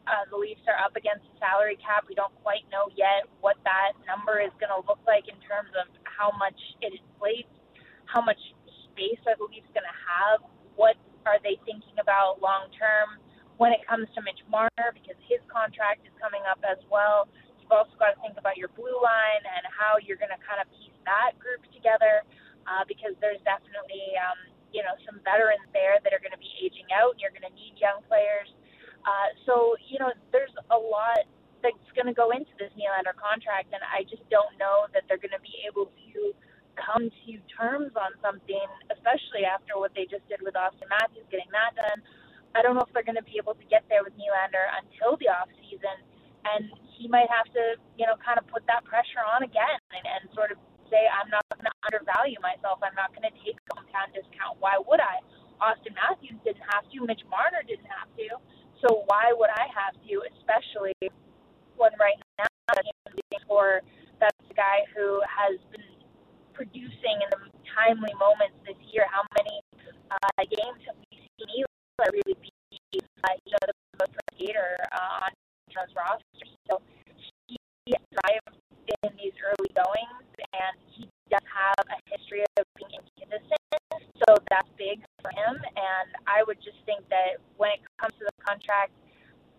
uh, 0.08 0.24
the 0.28 0.36
Leafs 0.36 0.64
are 0.68 0.76
up 0.80 0.96
against 0.96 1.24
the 1.28 1.36
salary 1.40 1.80
cap. 1.80 2.04
We 2.08 2.16
don't 2.16 2.34
quite 2.44 2.64
know 2.68 2.92
yet 2.96 3.28
what 3.40 3.56
that 3.64 3.96
number 4.04 4.40
is 4.40 4.52
going 4.60 4.72
to 4.72 4.84
look 4.84 5.00
like 5.08 5.28
in 5.28 5.36
terms 5.44 5.72
of 5.76 5.88
how 6.04 6.32
much 6.36 6.56
it 6.84 6.92
inflates, 6.92 7.52
how 8.06 8.20
much 8.20 8.38
space 8.92 9.20
are 9.24 9.36
the 9.40 9.48
Leafs 9.48 9.70
going 9.72 9.88
to 9.88 9.98
have, 10.04 10.44
what 10.76 10.96
are 11.24 11.40
they 11.42 11.56
thinking 11.64 11.96
about 12.00 12.40
long 12.40 12.68
term 12.76 13.20
when 13.60 13.76
it 13.76 13.84
comes 13.84 14.08
to 14.16 14.24
Mitch 14.24 14.40
Marner 14.48 14.88
because 14.96 15.20
his 15.28 15.36
contract 15.52 16.08
is 16.08 16.14
coming 16.16 16.40
up 16.48 16.64
as 16.64 16.80
well. 16.88 17.28
You've 17.60 17.68
also 17.68 17.92
got 18.00 18.16
to 18.16 18.18
think 18.24 18.40
about 18.40 18.56
your 18.56 18.72
blue 18.72 18.96
line 19.04 19.44
and 19.44 19.68
how 19.68 20.00
you're 20.00 20.16
going 20.16 20.32
to 20.32 20.40
kind 20.40 20.64
of 20.64 20.66
piece 20.72 20.96
that 21.04 21.36
group 21.36 21.60
together 21.76 22.24
uh, 22.64 22.88
because 22.88 23.12
there's 23.20 23.40
definitely 23.44 24.16
um, 24.16 24.40
you 24.72 24.80
know 24.80 24.96
some 25.04 25.20
veterans 25.28 25.68
there 25.76 26.00
that 26.00 26.16
are 26.16 26.24
going 26.24 26.32
to 26.32 26.40
be 26.40 26.48
aging 26.56 26.88
out. 26.88 27.12
And 27.12 27.20
you're 27.20 27.36
going 27.36 27.44
to 27.44 27.52
need 27.52 27.76
young 27.76 28.00
players. 28.08 28.48
Uh, 29.04 29.28
so 29.44 29.76
you 29.84 30.00
know 30.00 30.08
there's 30.32 30.56
a 30.72 30.80
lot 30.80 31.28
that's 31.60 31.92
going 31.92 32.08
to 32.08 32.16
go 32.16 32.32
into 32.32 32.56
this 32.56 32.72
Nylander 32.80 33.12
contract, 33.12 33.76
and 33.76 33.84
I 33.84 34.08
just 34.08 34.24
don't 34.32 34.56
know 34.56 34.88
that 34.96 35.04
they're 35.04 35.20
going 35.20 35.36
to 35.36 35.44
be 35.44 35.60
able 35.68 35.92
to 35.92 36.32
come 36.80 37.12
to 37.12 37.32
terms 37.52 37.92
on 37.92 38.16
something, 38.24 38.64
especially 38.88 39.44
after 39.44 39.76
what 39.76 39.92
they 39.92 40.08
just 40.08 40.24
did 40.32 40.40
with 40.40 40.56
Auston 40.56 40.88
Matthews 40.88 41.28
getting 41.28 41.52
that 41.52 41.76
done. 41.76 42.00
I 42.54 42.62
don't 42.62 42.74
know 42.74 42.84
if 42.84 42.92
they're 42.92 43.06
going 43.06 43.20
to 43.20 43.26
be 43.26 43.38
able 43.38 43.54
to 43.54 43.66
get 43.70 43.86
there 43.86 44.02
with 44.02 44.14
Nylander 44.18 44.66
until 44.82 45.14
the 45.18 45.30
off 45.30 45.50
season, 45.62 45.96
and 46.44 46.70
he 46.98 47.06
might 47.06 47.30
have 47.30 47.46
to, 47.54 47.78
you 47.94 48.06
know, 48.06 48.18
kind 48.18 48.38
of 48.38 48.46
put 48.50 48.66
that 48.66 48.82
pressure 48.84 49.22
on 49.22 49.46
again 49.46 49.78
and, 49.94 50.04
and 50.04 50.22
sort 50.34 50.50
of 50.50 50.58
say, 50.90 51.06
I'm 51.06 51.30
not 51.30 51.46
going 51.54 51.70
to 51.70 51.76
undervalue 51.86 52.40
myself. 52.42 52.82
I'm 52.82 52.96
not 52.98 53.14
going 53.14 53.28
to 53.28 53.34
take 53.40 53.54
a 53.54 53.78
hometown 53.78 54.10
discount. 54.10 54.58
Why 54.58 54.78
would 54.78 54.98
I? 54.98 55.22
Auston 55.62 55.94
Matthews 55.94 56.40
didn't 56.42 56.66
have 56.74 56.82
to. 56.90 56.96
Mitch 57.06 57.22
Marner 57.30 57.62
didn't 57.62 57.86
have 57.86 58.10
to. 58.18 58.40
So 58.82 59.04
why 59.06 59.30
would 59.30 59.52
I 59.54 59.68
have 59.70 59.94
to, 60.08 60.14
especially 60.34 60.96
when 61.76 61.92
right 62.00 62.16
now 62.40 62.50
for 63.50 63.82
that's 64.22 64.46
a 64.46 64.54
guy 64.54 64.86
who 64.94 65.18
has 65.26 65.58
been 65.74 65.90
producing 66.54 67.18
in 67.18 67.28
the 67.34 67.50
timely 67.74 68.14
moments 68.14 68.54
this 68.62 68.78
year. 68.94 69.10
How 69.10 69.26
many 69.34 69.58
uh, 70.06 70.46
games 70.46 70.78
have 70.86 70.94
we 71.10 71.18
seen 71.34 71.66
Eli 72.00 72.08
really 72.16 72.36
be, 72.40 72.50
uh, 72.96 73.36
you 73.44 73.52
know, 73.52 73.64
the 73.68 73.76
most 74.00 74.16
skater 74.32 74.72
uh, 74.88 75.28
on 75.28 75.30
Toronto's 75.68 75.92
roster? 75.92 76.48
So 76.72 76.80
he 77.44 77.60
thrived 77.92 78.56
in 79.04 79.12
these 79.20 79.36
early 79.44 79.68
goings, 79.76 80.24
and 80.40 80.74
he 80.96 81.04
does 81.28 81.44
have 81.44 81.84
a 81.92 81.98
history 82.08 82.40
of 82.56 82.64
being 82.80 83.04
inconsistent. 83.20 83.60
So 84.24 84.40
that's 84.48 84.68
big 84.80 85.04
for 85.20 85.28
him. 85.28 85.60
And 85.60 86.08
I 86.24 86.40
would 86.48 86.56
just 86.64 86.80
think 86.88 87.04
that 87.12 87.36
when 87.60 87.76
it 87.76 87.84
comes 88.00 88.16
to 88.16 88.24
the 88.24 88.36
contract, 88.48 88.96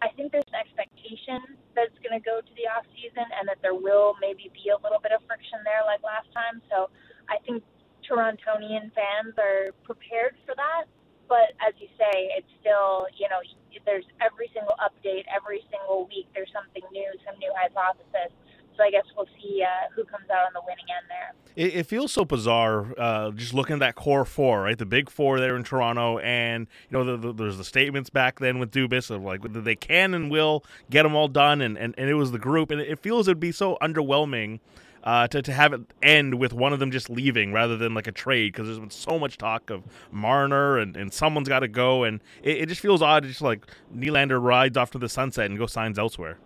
I 0.02 0.10
think 0.18 0.34
there's 0.34 0.50
an 0.50 0.58
expectation 0.58 1.62
that's 1.78 1.94
going 2.02 2.18
to 2.18 2.24
go 2.26 2.42
to 2.42 2.54
the 2.58 2.66
off 2.74 2.90
season, 2.98 3.30
and 3.38 3.46
that 3.46 3.62
there 3.62 3.78
will 3.78 4.18
maybe 4.18 4.50
be 4.50 4.74
a 4.74 4.80
little 4.82 4.98
bit 4.98 5.14
of 5.14 5.22
friction 5.30 5.62
there, 5.62 5.86
like 5.86 6.02
last 6.02 6.26
time. 6.34 6.58
So 6.74 6.90
I 7.30 7.38
think 7.46 7.62
Torontonian 8.02 8.90
fans 8.98 9.38
are 9.38 9.78
prepared 9.86 10.34
for 10.42 10.58
that. 10.58 10.90
But 11.32 11.56
as 11.64 11.72
you 11.80 11.88
say, 11.96 12.36
it's 12.36 12.52
still 12.60 13.08
you 13.16 13.32
know 13.32 13.40
there's 13.86 14.04
every 14.20 14.52
single 14.54 14.76
update, 14.84 15.24
every 15.34 15.64
single 15.72 16.06
week 16.12 16.28
there's 16.36 16.52
something 16.52 16.84
new, 16.92 17.08
some 17.26 17.40
new 17.40 17.52
hypothesis. 17.56 18.36
So 18.76 18.84
I 18.84 18.92
guess 18.92 19.04
we'll 19.16 19.28
see 19.42 19.64
uh, 19.64 19.88
who 19.96 20.04
comes 20.04 20.30
out 20.30 20.46
on 20.48 20.54
the 20.54 20.62
winning 20.66 20.86
end 20.92 21.08
there. 21.08 21.34
It, 21.56 21.76
it 21.76 21.84
feels 21.86 22.12
so 22.12 22.26
bizarre 22.26 22.94
uh, 22.98 23.32
just 23.32 23.54
looking 23.54 23.76
at 23.76 23.80
that 23.80 23.96
core 23.96 24.26
four, 24.26 24.64
right? 24.64 24.78
The 24.78 24.86
big 24.86 25.10
four 25.10 25.40
there 25.40 25.56
in 25.56 25.64
Toronto, 25.64 26.20
and 26.20 26.68
you 26.90 26.98
know 26.98 27.06
the, 27.06 27.28
the, 27.28 27.34
there's 27.34 27.58
the 27.58 27.64
statements 27.64 28.10
back 28.10 28.40
then 28.40 28.60
with 28.60 28.72
Dubas 28.72 29.10
of 29.10 29.24
like 29.24 29.42
they 29.42 29.76
can 29.76 30.14
and 30.14 30.30
will 30.30 30.66
get 30.90 31.04
them 31.04 31.16
all 31.16 31.30
done, 31.30 31.62
and, 31.62 31.78
and, 31.78 31.96
and 31.98 32.10
it 32.10 32.16
was 32.16 32.34
the 32.34 32.40
group, 32.40 32.72
and 32.72 32.82
it 32.82 33.00
feels 33.00 33.30
it'd 33.30 33.40
be 33.40 33.54
so 33.54 33.78
underwhelming. 33.82 34.60
Uh, 35.04 35.28
to, 35.28 35.42
to 35.42 35.52
have 35.52 35.74
it 35.74 35.82
end 36.04 36.36
with 36.36 36.54
one 36.54 36.74
of 36.74 36.80
them 36.80 36.92
just 36.92 37.10
leaving 37.10 37.52
rather 37.52 37.76
than 37.76 37.96
like 37.96 38.06
a 38.06 38.12
trade 38.12 38.54
because 38.54 38.68
there's 38.68 38.78
been 38.78 38.92
so 38.92 39.18
much 39.18 39.36
talk 39.36 39.72
of 39.72 39.84
Marner 40.12 40.78
and, 40.78 40.96
and 40.96 41.12
someone's 41.12 41.50
got 41.50 41.62
to 41.62 41.68
go 41.68 42.04
and 42.04 42.22
it, 42.44 42.60
it, 42.60 42.66
just 42.68 42.82
feels 42.82 43.02
odd 43.02 43.24
just 43.24 43.42
like 43.42 43.66
Nylander 43.96 44.40
rides 44.40 44.78
off 44.78 44.92
to 44.92 45.00
the 45.00 45.10
sunset 45.10 45.48
and 45.48 45.58
goes 45.58 45.74
signs 45.74 45.98
elsewhere. 45.98 46.38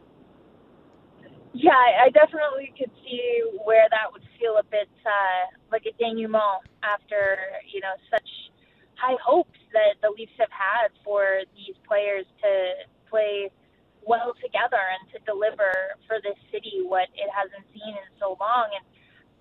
Yeah, 1.54 1.72
I 1.72 2.10
definitely 2.12 2.74
could 2.78 2.92
see 3.04 3.44
where 3.64 3.88
that 3.90 4.12
would 4.14 4.24
feel 4.40 4.58
a 4.58 4.64
bit 4.64 4.90
uh, 5.06 5.56
like 5.72 5.84
a 5.86 5.92
denouement 6.02 6.64
after 6.84 7.38
you 7.72 7.80
know 7.82 7.96
such 8.10 8.28
high 8.96 9.16
hopes 9.24 9.60
that 9.74 9.96
the 10.02 10.10
Leafs 10.18 10.34
have 10.40 10.52
had 10.52 10.90
for 11.04 11.44
these 11.56 11.76
players 11.88 12.26
to 12.42 12.74
play 13.10 13.52
well 14.06 14.34
together 14.42 14.80
and 14.80 15.04
to 15.14 15.18
deliver 15.26 15.98
for 16.08 16.22
this 16.22 16.38
city 16.54 16.86
what 16.86 17.10
it 17.18 17.30
hasn't 17.34 17.66
seen 17.74 17.94
in 17.94 18.08
so 18.22 18.38
long. 18.40 18.70
And 18.74 18.86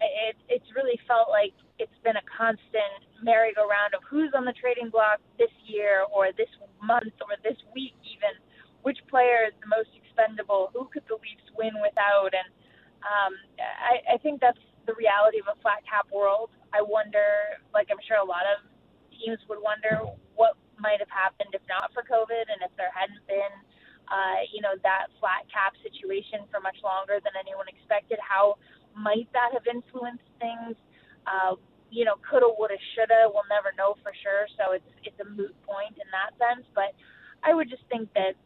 it, 0.01 0.37
it's 0.49 0.69
really 0.75 0.99
felt 1.07 1.29
like 1.31 1.55
it's 1.79 1.97
been 2.03 2.17
a 2.17 2.27
constant 2.27 3.05
merry-go-round 3.23 3.95
of 3.95 4.03
who's 4.09 4.33
on 4.37 4.45
the 4.45 4.57
trading 4.57 4.91
block 4.91 5.21
this 5.39 5.53
year 5.65 6.05
or 6.13 6.33
this 6.37 6.51
month 6.83 7.15
or 7.25 7.37
this 7.45 7.57
week 7.75 7.95
even. 8.05 8.37
Which 8.83 9.01
player 9.09 9.49
is 9.49 9.57
the 9.65 9.71
most 9.71 9.89
expendable? 9.97 10.69
Who 10.77 10.85
could 10.93 11.09
the 11.09 11.17
Leafs 11.17 11.49
win 11.57 11.75
without. 11.81 12.35
And 12.35 12.49
um, 13.03 13.33
I, 13.59 14.15
I 14.15 14.17
think 14.19 14.41
that's 14.43 14.61
the 14.87 14.95
reality 14.95 15.41
of 15.41 15.49
a 15.49 15.57
flat 15.63 15.83
cap 15.89 16.07
world. 16.13 16.51
I 16.75 16.83
wonder, 16.83 17.59
like 17.73 17.89
I'm 17.91 18.03
sure 18.05 18.19
a 18.19 18.27
lot 18.27 18.45
of 18.45 18.67
teams 19.15 19.41
would 19.49 19.63
wonder 19.63 20.05
what 20.35 20.59
might 20.77 20.99
have 20.99 21.11
happened 21.11 21.55
if 21.55 21.63
not 21.71 21.95
for 21.95 22.03
COVID 22.03 22.51
and 22.51 22.61
if 22.61 22.75
there 22.77 22.91
hadn't 22.93 23.23
been, 23.31 23.55
uh, 24.09 24.45
you 24.53 24.61
know, 24.61 24.77
that 24.83 25.09
flat 25.21 25.49
cap 25.49 25.73
situation 25.81 26.45
for 26.51 26.61
much 26.61 26.77
longer 26.85 27.21
than 27.25 27.33
anyone 27.39 27.67
expected. 27.69 28.19
How 28.21 28.57
might 28.97 29.29
that 29.33 29.53
have 29.53 29.67
influenced 29.67 30.29
things? 30.39 30.77
Uh, 31.25 31.57
you 31.89 32.05
know, 32.05 32.19
coulda, 32.27 32.51
woulda, 32.59 32.77
shoulda. 32.95 33.31
We'll 33.33 33.49
never 33.49 33.73
know 33.79 33.97
for 34.03 34.13
sure. 34.21 34.45
So 34.59 34.75
it's 34.77 34.91
it's 35.05 35.19
a 35.21 35.29
moot 35.29 35.55
point 35.65 35.97
in 35.97 36.09
that 36.13 36.37
sense. 36.37 36.67
But 36.75 36.93
I 37.43 37.55
would 37.55 37.71
just 37.71 37.85
think 37.89 38.13
that 38.15 38.37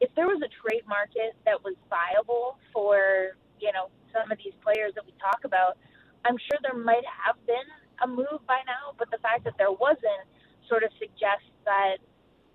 if 0.00 0.10
there 0.14 0.26
was 0.26 0.40
a 0.42 0.50
trade 0.62 0.86
market 0.88 1.36
that 1.44 1.62
was 1.62 1.74
viable 1.88 2.58
for, 2.72 3.36
you 3.60 3.70
know, 3.72 3.92
some 4.10 4.30
of 4.30 4.38
these 4.38 4.54
players 4.64 4.92
that 4.94 5.04
we 5.06 5.12
talk 5.20 5.44
about, 5.44 5.78
I'm 6.24 6.38
sure 6.38 6.58
there 6.62 6.78
might 6.78 7.06
have 7.06 7.36
been 7.46 7.68
a 8.02 8.06
move 8.06 8.42
by 8.46 8.60
now, 8.66 8.94
but 8.98 9.10
the 9.10 9.18
fact 9.18 9.44
that 9.44 9.54
there 9.58 9.72
wasn't 9.72 10.26
sort 10.68 10.82
of 10.82 10.90
suggests 10.98 11.50
that 11.64 11.98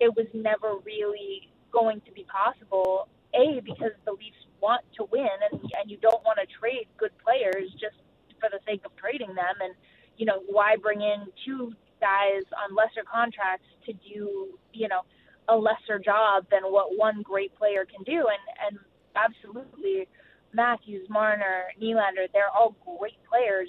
it 0.00 0.14
was 0.14 0.26
never 0.32 0.76
really 0.84 1.50
going 1.72 2.00
to 2.02 2.12
be 2.12 2.24
possible. 2.24 3.08
A, 3.34 3.60
because 3.60 3.92
the 4.06 4.12
Leafs 4.12 4.40
want 4.60 4.82
to 4.96 5.04
win 5.12 5.28
and, 5.52 5.60
and 5.60 5.90
you 5.90 5.98
don't 5.98 6.24
want 6.24 6.38
to 6.40 6.46
trade 6.58 6.88
good 6.96 7.12
players 7.22 7.70
just 7.72 8.00
for 8.40 8.48
the 8.50 8.58
sake 8.66 8.80
of 8.86 8.96
trading 8.96 9.34
them. 9.34 9.56
And, 9.60 9.74
you 10.16 10.24
know, 10.24 10.40
why 10.48 10.76
bring 10.76 11.02
in 11.02 11.26
two 11.44 11.74
guys 12.00 12.42
on 12.56 12.74
lesser 12.74 13.04
contracts 13.04 13.68
to 13.84 13.92
do, 13.92 14.56
you 14.72 14.88
know, 14.88 15.02
a 15.48 15.56
lesser 15.56 15.98
job 15.98 16.46
than 16.50 16.62
what 16.64 16.96
one 16.96 17.20
great 17.22 17.54
player 17.56 17.84
can 17.84 18.02
do. 18.04 18.26
And 18.28 18.44
and 18.64 18.78
absolutely, 19.14 20.08
Matthews, 20.54 21.06
Marner, 21.10 21.64
Nylander, 21.80 22.32
they're 22.32 22.48
all 22.56 22.76
great 22.98 23.18
players, 23.28 23.68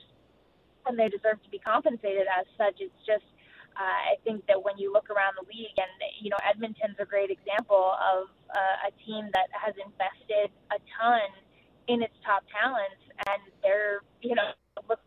and 0.85 0.97
they 0.97 1.09
deserve 1.09 1.43
to 1.43 1.49
be 1.49 1.59
compensated 1.59 2.27
as 2.31 2.45
such. 2.57 2.79
It's 2.79 2.93
just. 3.05 3.25
Uh, 3.79 4.11
I 4.11 4.15
think 4.25 4.45
that 4.47 4.59
when 4.61 4.77
you 4.77 4.91
look 4.91 5.09
around 5.09 5.39
the 5.39 5.47
league, 5.47 5.77
and 5.79 5.87
you 6.19 6.29
know, 6.29 6.37
Edmonton's 6.43 6.99
a 6.99 7.05
great 7.05 7.31
example 7.31 7.95
of 7.95 8.27
uh, 8.51 8.89
a 8.89 8.91
team 9.07 9.31
that 9.31 9.47
has 9.55 9.73
invested 9.79 10.51
a 10.75 10.79
ton 10.99 11.31
in 11.87 12.03
its 12.03 12.13
top 12.25 12.43
talents, 12.51 12.99
and 13.31 13.39
they're 13.63 14.03
you 14.21 14.35
know, 14.35 14.51
look 14.89 14.99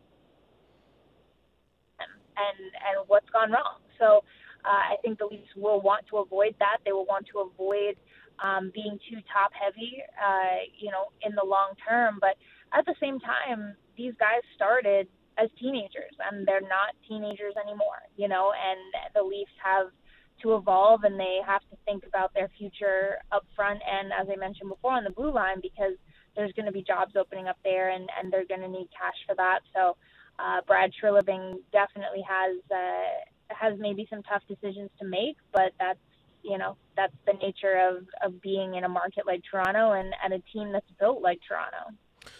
and 2.01 2.59
and 2.73 3.05
what's 3.05 3.29
gone 3.29 3.51
wrong. 3.51 3.77
So 3.99 4.25
uh, 4.65 4.93
I 4.93 4.95
think 5.03 5.19
the 5.19 5.25
Leafs 5.29 5.53
will 5.55 5.81
want 5.81 6.07
to 6.09 6.17
avoid 6.17 6.55
that. 6.57 6.77
They 6.85 6.91
will 6.91 7.05
want 7.05 7.27
to 7.31 7.45
avoid 7.45 7.95
um, 8.41 8.71
being 8.73 8.97
too 9.09 9.21
top 9.31 9.51
heavy, 9.53 10.01
uh, 10.17 10.65
you 10.77 10.89
know, 10.89 11.13
in 11.21 11.35
the 11.35 11.45
long 11.45 11.73
term. 11.87 12.17
But 12.19 12.41
at 12.73 12.85
the 12.85 12.95
same 12.99 13.19
time, 13.19 13.75
these 13.97 14.13
guys 14.19 14.41
started 14.55 15.07
as 15.37 15.49
teenagers, 15.59 16.15
and 16.31 16.47
they're 16.47 16.61
not 16.61 16.95
teenagers 17.07 17.53
anymore, 17.61 18.01
you 18.17 18.27
know. 18.27 18.51
And 18.53 19.13
the 19.15 19.23
Leafs 19.23 19.51
have 19.63 19.87
to 20.41 20.55
evolve, 20.55 21.03
and 21.03 21.19
they 21.19 21.39
have 21.45 21.61
to 21.71 21.77
think 21.85 22.05
about 22.05 22.33
their 22.33 22.49
future 22.57 23.17
up 23.31 23.45
front. 23.55 23.81
And 23.89 24.11
as 24.11 24.27
I 24.31 24.35
mentioned 24.35 24.69
before, 24.69 24.93
on 24.93 25.03
the 25.03 25.11
blue 25.11 25.33
line, 25.33 25.59
because 25.61 25.93
there's 26.35 26.51
going 26.53 26.65
to 26.65 26.71
be 26.71 26.83
jobs 26.83 27.13
opening 27.15 27.47
up 27.47 27.57
there, 27.63 27.89
and 27.89 28.09
and 28.19 28.31
they're 28.31 28.45
going 28.45 28.61
to 28.61 28.69
need 28.69 28.89
cash 28.97 29.17
for 29.27 29.35
that. 29.35 29.59
So. 29.73 29.95
Uh, 30.39 30.61
Brad 30.65 30.89
Treliving 30.99 31.59
definitely 31.71 32.23
has 32.27 32.57
uh, 32.71 33.53
has 33.53 33.77
maybe 33.77 34.07
some 34.09 34.23
tough 34.23 34.41
decisions 34.47 34.89
to 34.99 35.05
make, 35.05 35.37
but 35.53 35.73
that's 35.79 35.99
you 36.43 36.57
know 36.57 36.75
that's 36.95 37.13
the 37.25 37.33
nature 37.33 37.77
of 37.89 38.05
of 38.21 38.41
being 38.41 38.75
in 38.75 38.83
a 38.83 38.89
market 38.89 39.25
like 39.25 39.41
Toronto 39.49 39.93
and, 39.93 40.13
and 40.23 40.33
a 40.33 40.39
team 40.51 40.71
that's 40.71 40.89
built 40.99 41.21
like 41.21 41.39
Toronto. 41.47 41.97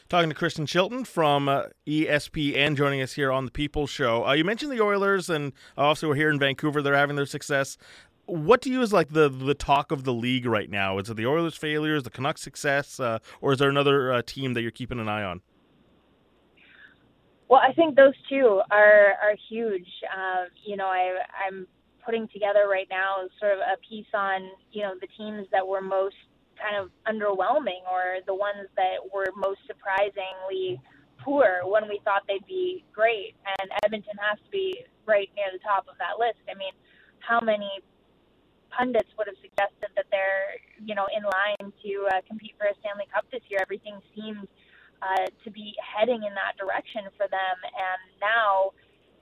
Talking 0.10 0.30
to 0.30 0.36
Kristen 0.36 0.66
Shilton 0.66 1.08
from 1.08 1.48
uh, 1.48 1.64
ESPN, 1.88 2.76
joining 2.76 3.02
us 3.02 3.14
here 3.14 3.32
on 3.32 3.46
the 3.46 3.52
People 3.52 3.88
Show. 3.88 4.28
Uh, 4.28 4.34
you 4.34 4.44
mentioned 4.44 4.72
the 4.72 4.82
Oilers, 4.82 5.30
and 5.30 5.54
also 5.78 6.10
we're 6.10 6.16
here 6.16 6.30
in 6.30 6.38
Vancouver. 6.38 6.82
They're 6.82 6.96
having 6.96 7.16
their 7.16 7.26
success. 7.26 7.78
What 8.26 8.62
do 8.62 8.70
you 8.70 8.82
is 8.82 8.94
like 8.94 9.10
the 9.10 9.30
the 9.30 9.54
talk 9.54 9.92
of 9.92 10.04
the 10.04 10.14
league 10.14 10.46
right 10.46 10.70
now? 10.70 10.98
Is 10.98 11.10
it 11.10 11.16
the 11.16 11.26
Oilers' 11.26 11.56
failures, 11.56 12.04
the 12.04 12.10
Canucks' 12.10 12.42
success, 12.42 13.00
uh, 13.00 13.20
or 13.42 13.54
is 13.54 13.60
there 13.60 13.70
another 13.70 14.14
uh, 14.14 14.22
team 14.26 14.54
that 14.54 14.62
you're 14.62 14.72
keeping 14.72 15.00
an 15.00 15.08
eye 15.08 15.24
on? 15.24 15.42
Well, 17.50 17.62
I 17.62 17.74
think 17.74 17.96
those 17.96 18.14
two 18.30 18.62
are 18.72 19.14
are 19.22 19.36
huge. 19.50 19.88
Um, 20.16 20.48
you 20.66 20.76
know, 20.76 20.88
I 20.88 21.18
I'm 21.48 21.66
putting 22.06 22.28
together 22.28 22.68
right 22.70 22.88
now 22.90 23.16
sort 23.40 23.54
of 23.54 23.60
a 23.60 23.78
piece 23.88 24.08
on 24.14 24.50
you 24.72 24.84
know 24.84 24.94
the 25.00 25.08
teams 25.18 25.48
that 25.52 25.66
were 25.66 25.82
most 25.82 26.16
kind 26.64 26.80
of 26.80 26.88
underwhelming 27.12 27.84
or 27.92 28.24
the 28.26 28.34
ones 28.36 28.72
that 28.80 29.04
were 29.14 29.28
most 29.36 29.60
surprisingly 29.68 30.80
poor 31.20 31.62
when 31.68 31.88
we 31.90 32.00
thought 32.06 32.24
they'd 32.28 32.46
be 32.48 32.84
great. 32.94 33.36
And 33.60 33.70
Edmonton 33.84 34.16
has 34.24 34.40
to 34.40 34.50
be 34.52 34.86
right 35.06 35.30
near 35.36 35.48
the 35.52 35.60
top 35.60 35.88
of 35.92 35.96
that 36.00 36.16
list. 36.20 36.40
I 36.48 36.56
mean, 36.56 36.72
how 37.20 37.40
many 37.42 37.84
pundits 38.72 39.10
would 39.18 39.28
have 39.28 39.38
suggested 39.38 39.92
that 39.96 40.06
they're 40.10 40.58
you 40.84 40.96
know 40.96 41.06
in 41.16 41.24
line 41.24 41.72
to 41.84 41.92
uh, 42.10 42.22
compete 42.28 42.56
for 42.58 42.68
a 42.68 42.76
Stanley 42.80 43.08
Cup 43.14 43.26
this 43.32 43.44
year? 43.50 43.60
Everything 43.62 44.00
seemed 44.16 44.48
uh, 45.04 45.28
to 45.44 45.52
be 45.52 45.76
heading 45.84 46.24
in 46.24 46.34
that 46.34 46.56
direction 46.58 47.04
for 47.18 47.28
them. 47.28 47.58
And 47.64 48.02
now, 48.24 48.72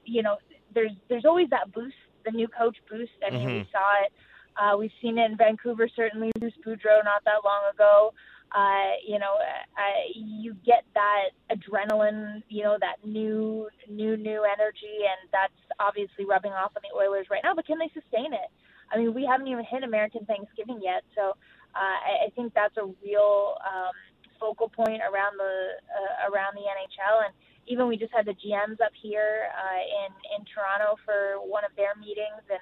you 0.05 0.21
know, 0.21 0.37
there's 0.73 0.93
there's 1.09 1.25
always 1.25 1.49
that 1.49 1.73
boost, 1.73 1.97
the 2.25 2.31
new 2.31 2.47
coach 2.47 2.77
boost. 2.89 3.17
I 3.25 3.29
mean, 3.31 3.49
Mhm. 3.49 3.65
we 3.65 3.69
saw 3.71 4.05
it. 4.05 4.13
Uh, 4.57 4.77
we've 4.77 4.91
seen 5.01 5.17
it 5.17 5.31
in 5.31 5.37
Vancouver, 5.37 5.87
certainly. 5.95 6.31
Bruce 6.39 6.53
Boudreau 6.65 7.03
not 7.03 7.23
that 7.25 7.43
long 7.43 7.63
ago. 7.73 8.13
Uh, 8.51 8.99
you 9.07 9.17
know, 9.17 9.39
uh, 9.39 10.01
you 10.13 10.53
get 10.65 10.83
that 10.93 11.31
adrenaline, 11.49 12.43
you 12.49 12.63
know, 12.63 12.75
that 12.81 12.97
new, 13.07 13.69
new, 13.89 14.17
new 14.17 14.43
energy, 14.43 15.07
and 15.07 15.29
that's 15.31 15.55
obviously 15.79 16.25
rubbing 16.25 16.51
off 16.51 16.71
on 16.75 16.81
the 16.83 16.91
Oilers 16.97 17.27
right 17.31 17.39
now. 17.43 17.55
But 17.55 17.65
can 17.65 17.79
they 17.79 17.89
sustain 17.93 18.33
it? 18.33 18.51
I 18.91 18.97
mean, 18.97 19.13
we 19.13 19.23
haven't 19.23 19.47
even 19.47 19.63
hit 19.63 19.83
American 19.83 20.25
Thanksgiving 20.25 20.81
yet, 20.83 21.03
so 21.15 21.31
uh, 21.75 21.97
I, 22.03 22.27
I 22.27 22.29
think 22.35 22.53
that's 22.53 22.75
a 22.75 22.91
real 22.99 23.55
um, 23.63 23.95
focal 24.39 24.67
point 24.67 24.99
around 24.99 25.39
the 25.39 25.79
uh, 25.87 26.27
around 26.27 26.59
the 26.59 26.67
NHL. 26.67 27.23
And 27.23 27.33
even 27.67 27.87
we 27.87 27.95
just 27.95 28.11
had 28.11 28.25
the 28.25 28.35
GMs 28.35 28.81
up 28.83 28.91
here 28.99 29.47
uh, 29.55 29.79
in 29.79 30.11
in 30.35 30.45
Toronto 30.49 30.99
for 31.05 31.39
one 31.39 31.63
of 31.63 31.71
their 31.77 31.95
meetings, 31.95 32.43
and 32.51 32.59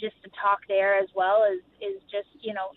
just 0.00 0.16
to 0.24 0.30
talk 0.40 0.60
there 0.68 0.98
as 0.98 1.08
well 1.14 1.44
is 1.44 1.60
is 1.80 2.00
just 2.10 2.28
you 2.40 2.54
know 2.54 2.72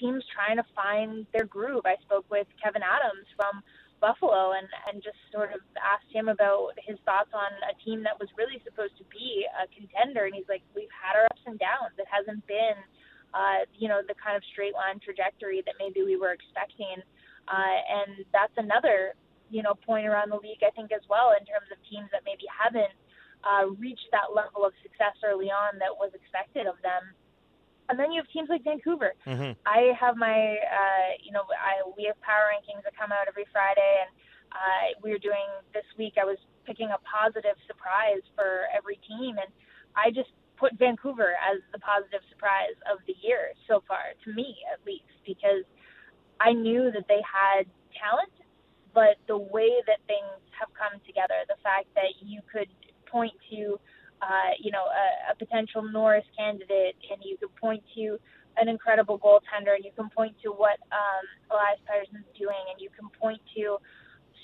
teams 0.00 0.24
trying 0.32 0.56
to 0.56 0.64
find 0.74 1.26
their 1.36 1.44
groove. 1.44 1.84
I 1.84 2.00
spoke 2.00 2.24
with 2.30 2.46
Kevin 2.62 2.80
Adams 2.80 3.28
from 3.36 3.60
Buffalo 4.00 4.56
and, 4.56 4.66
and 4.88 5.04
just 5.04 5.20
sort 5.28 5.52
of 5.52 5.60
asked 5.76 6.08
him 6.08 6.32
about 6.32 6.72
his 6.80 6.96
thoughts 7.04 7.30
on 7.36 7.52
a 7.68 7.76
team 7.84 8.02
that 8.08 8.16
was 8.16 8.32
really 8.40 8.56
supposed 8.64 8.96
to 8.96 9.04
be 9.12 9.44
a 9.52 9.68
contender. 9.68 10.24
And 10.24 10.34
he's 10.34 10.48
like, 10.48 10.64
we've 10.72 10.90
had 10.90 11.20
our 11.20 11.28
ups 11.28 11.44
and 11.44 11.60
downs. 11.60 11.92
It 12.00 12.08
hasn't 12.08 12.40
been, 12.48 12.80
uh, 13.36 13.68
you 13.76 13.92
know, 13.92 14.00
the 14.00 14.16
kind 14.16 14.34
of 14.34 14.42
straight 14.50 14.72
line 14.72 14.98
trajectory 15.04 15.60
that 15.68 15.76
maybe 15.76 16.00
we 16.00 16.16
were 16.16 16.32
expecting. 16.32 17.04
Uh, 17.44 17.78
and 17.84 18.24
that's 18.32 18.56
another, 18.56 19.12
you 19.52 19.60
know, 19.60 19.76
point 19.84 20.08
around 20.08 20.32
the 20.32 20.40
league, 20.40 20.64
I 20.64 20.72
think, 20.72 20.96
as 20.96 21.04
well, 21.12 21.36
in 21.36 21.44
terms 21.44 21.68
of 21.68 21.76
teams 21.84 22.08
that 22.16 22.24
maybe 22.24 22.48
haven't 22.48 22.96
uh, 23.44 23.68
reached 23.78 24.08
that 24.12 24.34
level 24.34 24.64
of 24.64 24.72
success 24.82 25.16
early 25.24 25.50
on 25.50 25.78
that 25.78 25.92
was 25.92 26.12
expected 26.14 26.66
of 26.66 26.76
them. 26.82 27.14
And 27.88 27.98
then 27.98 28.12
you 28.12 28.22
have 28.22 28.30
teams 28.30 28.48
like 28.48 28.62
Vancouver. 28.62 29.18
Mm-hmm. 29.26 29.58
I 29.66 29.90
have 29.98 30.14
my, 30.16 30.56
uh, 30.62 31.10
you 31.18 31.32
know, 31.32 31.42
I, 31.50 31.82
we 31.96 32.06
have 32.06 32.14
power 32.22 32.54
rankings 32.54 32.86
that 32.86 32.94
come 32.94 33.10
out 33.10 33.26
every 33.26 33.46
Friday, 33.50 34.06
and 34.06 34.10
uh, 34.54 34.84
we 35.02 35.10
were 35.10 35.18
doing 35.18 35.48
this 35.74 35.86
week. 35.98 36.14
I 36.14 36.24
was 36.24 36.38
picking 36.66 36.94
a 36.94 37.00
positive 37.02 37.58
surprise 37.66 38.22
for 38.38 38.70
every 38.70 39.00
team, 39.02 39.42
and 39.42 39.50
I 39.98 40.14
just 40.14 40.30
put 40.54 40.78
Vancouver 40.78 41.34
as 41.40 41.58
the 41.72 41.80
positive 41.82 42.20
surprise 42.30 42.78
of 42.86 43.02
the 43.10 43.16
year 43.26 43.56
so 43.66 43.82
far, 43.88 44.14
to 44.22 44.28
me 44.30 44.54
at 44.70 44.78
least, 44.86 45.10
because 45.26 45.66
I 46.38 46.52
knew 46.52 46.92
that 46.92 47.08
they 47.08 47.24
had 47.26 47.66
talent, 47.96 48.30
but 48.94 49.18
the 49.26 49.38
way 49.38 49.82
that 49.88 49.98
things 50.06 50.38
have 50.54 50.70
come 50.78 51.00
together, 51.08 51.42
the 51.48 51.58
fact 51.64 51.88
that 51.96 52.22
you 52.22 52.38
could 52.46 52.68
point 53.10 53.32
to 53.50 53.78
uh, 54.22 54.52
you 54.60 54.70
know, 54.70 54.84
a, 54.84 55.32
a 55.32 55.34
potential 55.36 55.82
Norris 55.82 56.24
candidate, 56.36 56.96
and 57.10 57.20
you 57.24 57.36
can 57.38 57.48
point 57.60 57.82
to 57.96 58.18
an 58.56 58.68
incredible 58.68 59.18
goaltender, 59.18 59.74
and 59.74 59.84
you 59.84 59.92
can 59.96 60.10
point 60.10 60.36
to 60.42 60.50
what 60.50 60.76
um, 60.92 61.24
Elias 61.50 61.80
Pettersson's 61.88 62.28
doing, 62.36 62.60
and 62.70 62.80
you 62.80 62.90
can 62.92 63.08
point 63.20 63.40
to 63.56 63.78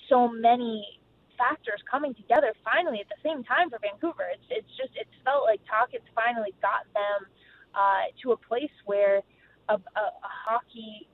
so 0.08 0.28
many 0.28 1.00
factors 1.36 1.82
coming 1.90 2.14
together 2.14 2.54
finally 2.64 3.04
at 3.04 3.08
the 3.12 3.20
same 3.20 3.44
time 3.44 3.68
for 3.68 3.78
Vancouver. 3.78 4.24
It's 4.32 4.48
it's 4.48 4.72
just 4.80 4.96
it's 4.96 5.12
felt 5.24 5.44
like 5.44 5.60
Tocchet's 5.68 6.08
finally 6.14 6.56
got 6.64 6.88
them 6.96 7.28
uh, 7.76 8.08
to 8.24 8.32
a 8.32 8.38
place 8.38 8.72
where 8.86 9.20
a, 9.68 9.74
a, 9.76 10.04
a 10.24 10.30
hockey. 10.48 11.08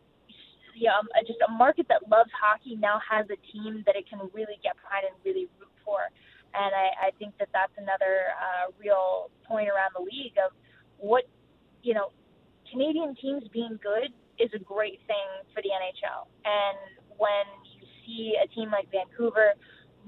Yeah, 0.72 0.96
um, 0.96 1.08
just 1.26 1.42
a 1.46 1.50
market 1.50 1.84
that 1.90 2.08
loves 2.08 2.30
hockey 2.32 2.76
now 2.80 2.96
has 3.04 3.26
a 3.28 3.36
team 3.52 3.82
that 3.84 3.94
it 3.94 4.08
can 4.08 4.24
really 4.32 4.56
get 4.64 4.72
behind 4.80 5.04
and 5.04 5.16
really 5.20 5.44
root 5.60 5.68
for 5.84 6.08
and 6.54 6.72
I, 6.74 7.08
I 7.08 7.10
think 7.18 7.36
that 7.38 7.48
that's 7.52 7.72
another 7.76 8.32
uh, 8.36 8.72
real 8.78 9.30
point 9.46 9.68
around 9.68 9.92
the 9.96 10.02
league 10.04 10.36
of 10.38 10.52
what 10.98 11.24
you 11.82 11.94
know 11.94 12.12
Canadian 12.70 13.14
teams 13.16 13.44
being 13.52 13.78
good 13.82 14.12
is 14.40 14.50
a 14.54 14.58
great 14.58 15.00
thing 15.06 15.28
for 15.54 15.60
the 15.62 15.70
NHL. 15.70 16.26
And 16.44 16.78
when 17.20 17.46
you 17.68 17.86
see 18.04 18.34
a 18.40 18.48
team 18.48 18.70
like 18.72 18.90
Vancouver 18.90 19.54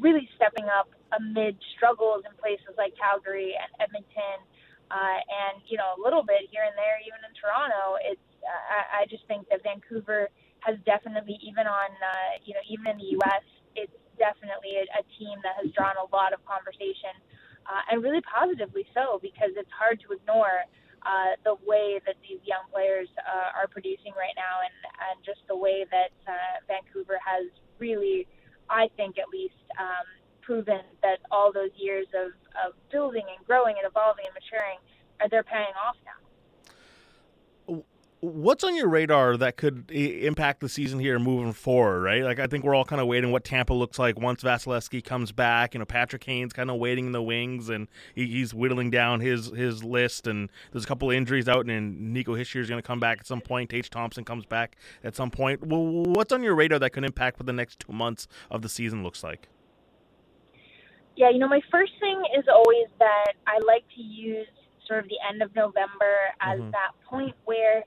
really 0.01 0.29
stepping 0.35 0.67
up 0.67 0.91
amid 1.15 1.57
struggles 1.77 2.25
in 2.27 2.33
places 2.41 2.75
like 2.77 2.97
Calgary 2.99 3.55
and 3.55 3.71
Edmonton, 3.79 4.43
uh, 4.91 5.21
and 5.23 5.63
you 5.69 5.77
know 5.77 5.97
a 5.97 6.01
little 6.01 6.23
bit 6.23 6.49
here 6.51 6.65
and 6.65 6.75
there, 6.77 6.99
even 7.05 7.21
in 7.25 7.33
Toronto, 7.37 7.97
it's 8.03 8.23
I, 8.45 9.03
I 9.03 9.07
just 9.07 9.25
think 9.27 9.49
that 9.49 9.63
Vancouver 9.63 10.29
has 10.61 10.77
definitely, 10.85 11.37
even 11.45 11.67
on 11.67 11.91
uh, 12.01 12.33
you 12.45 12.55
know 12.55 12.65
even 12.69 12.87
in 12.89 12.97
the 12.99 13.11
U.S., 13.21 13.45
it's 13.77 13.97
definitely 14.19 14.79
a, 14.81 14.85
a 15.01 15.03
team 15.19 15.39
that 15.43 15.55
has 15.61 15.71
drawn 15.73 15.97
a 16.01 16.09
lot 16.15 16.33
of 16.33 16.41
conversation, 16.47 17.15
uh, 17.67 17.83
and 17.91 18.03
really 18.03 18.23
positively 18.23 18.87
so, 18.95 19.19
because 19.23 19.51
it's 19.57 19.71
hard 19.73 20.01
to 20.07 20.13
ignore 20.13 20.65
uh, 21.05 21.37
the 21.45 21.55
way 21.67 22.01
that 22.07 22.17
these 22.25 22.41
young 22.45 22.65
players 22.73 23.09
uh, 23.21 23.59
are 23.59 23.69
producing 23.69 24.13
right 24.17 24.33
now, 24.37 24.65
and, 24.65 24.75
and 25.13 25.25
just 25.25 25.41
the 25.49 25.57
way 25.57 25.85
that 25.91 26.13
uh, 26.25 26.57
Vancouver 26.67 27.21
has 27.21 27.45
really, 27.79 28.27
I 28.71 28.89
think 28.97 29.19
at 29.19 29.29
least, 29.29 29.61
um, 29.79 30.07
proven 30.41 30.81
that 31.03 31.21
all 31.31 31.53
those 31.53 31.73
years 31.77 32.07
of, 32.17 32.33
of 32.65 32.73
building 32.91 33.25
and 33.29 33.47
growing 33.47 33.77
and 33.77 33.87
evolving 33.89 34.25
and 34.25 34.35
maturing 34.37 34.79
are 35.21 35.29
they're 35.29 35.45
paying 35.45 35.73
off 35.77 35.97
now. 36.05 36.24
What's 38.25 38.65
on 38.65 38.75
your 38.75 38.89
radar 38.89 39.37
that 39.37 39.57
could 39.59 39.91
I- 39.91 40.25
impact 40.25 40.61
the 40.61 40.69
season 40.69 40.99
here 40.99 41.19
moving 41.19 41.53
forward, 41.53 42.01
right? 42.01 42.23
Like, 42.23 42.39
I 42.39 42.47
think 42.47 42.65
we're 42.65 42.75
all 42.75 42.85
kind 42.85 43.01
of 43.01 43.07
waiting 43.07 43.33
what 43.33 43.45
Tampa 43.45 43.75
looks 43.75 43.99
like 43.99 44.19
once 44.19 44.43
Vasilevskiy 44.43 45.05
comes 45.05 45.31
back. 45.31 45.75
You 45.75 45.81
know, 45.81 45.85
Patrick 45.85 46.23
Kane's 46.23 46.53
kind 46.55 46.71
of 46.71 46.77
waiting 46.79 47.07
in 47.07 47.13
the 47.13 47.23
wings, 47.23 47.69
and 47.69 47.87
he, 48.15 48.27
he's 48.27 48.55
whittling 48.55 48.91
down 48.91 49.21
his 49.21 49.49
his 49.51 49.85
list. 49.85 50.27
And 50.27 50.49
there's 50.73 50.85
a 50.85 50.87
couple 50.87 51.11
of 51.11 51.17
injuries 51.17 51.49
out, 51.49 51.67
and 51.69 52.13
Nico 52.15 52.35
Hischier 52.35 52.61
is 52.61 52.69
going 52.69 52.81
to 52.81 52.87
come 52.87 53.01
back 53.01 53.21
at 53.21 53.27
some 53.27 53.41
point. 53.43 53.69
Tage 53.71 53.91
Thompson 53.91 54.25
comes 54.25 54.47
back 54.47 54.77
at 55.03 55.15
some 55.15 55.31
point. 55.31 55.67
Well, 55.67 55.85
what's 55.85 56.33
on 56.33 56.43
your 56.43 56.55
radar 56.55 56.79
that 56.79 56.91
could 56.91 57.05
impact 57.05 57.39
what 57.39 57.47
the 57.47 57.53
next 57.53 57.81
two 57.81 57.93
months 57.93 58.27
of 58.51 58.63
the 58.63 58.69
season 58.69 59.03
looks 59.03 59.23
like? 59.23 59.49
Yeah, 61.17 61.31
you 61.31 61.39
know, 61.39 61.49
my 61.49 61.61
first 61.71 61.93
thing 62.01 62.23
is 62.39 62.45
always 62.53 62.89
that 62.99 63.33
I 63.47 63.59
like 63.67 63.85
to 63.97 64.03
use 64.03 64.49
sort 64.89 65.01
of 65.05 65.09
the 65.09 65.17
end 65.31 65.43
of 65.43 65.55
November 65.55 66.15
as 66.41 66.61
Mhm. 66.61 66.73
that 66.73 66.91
point 67.05 67.35
where 67.45 67.85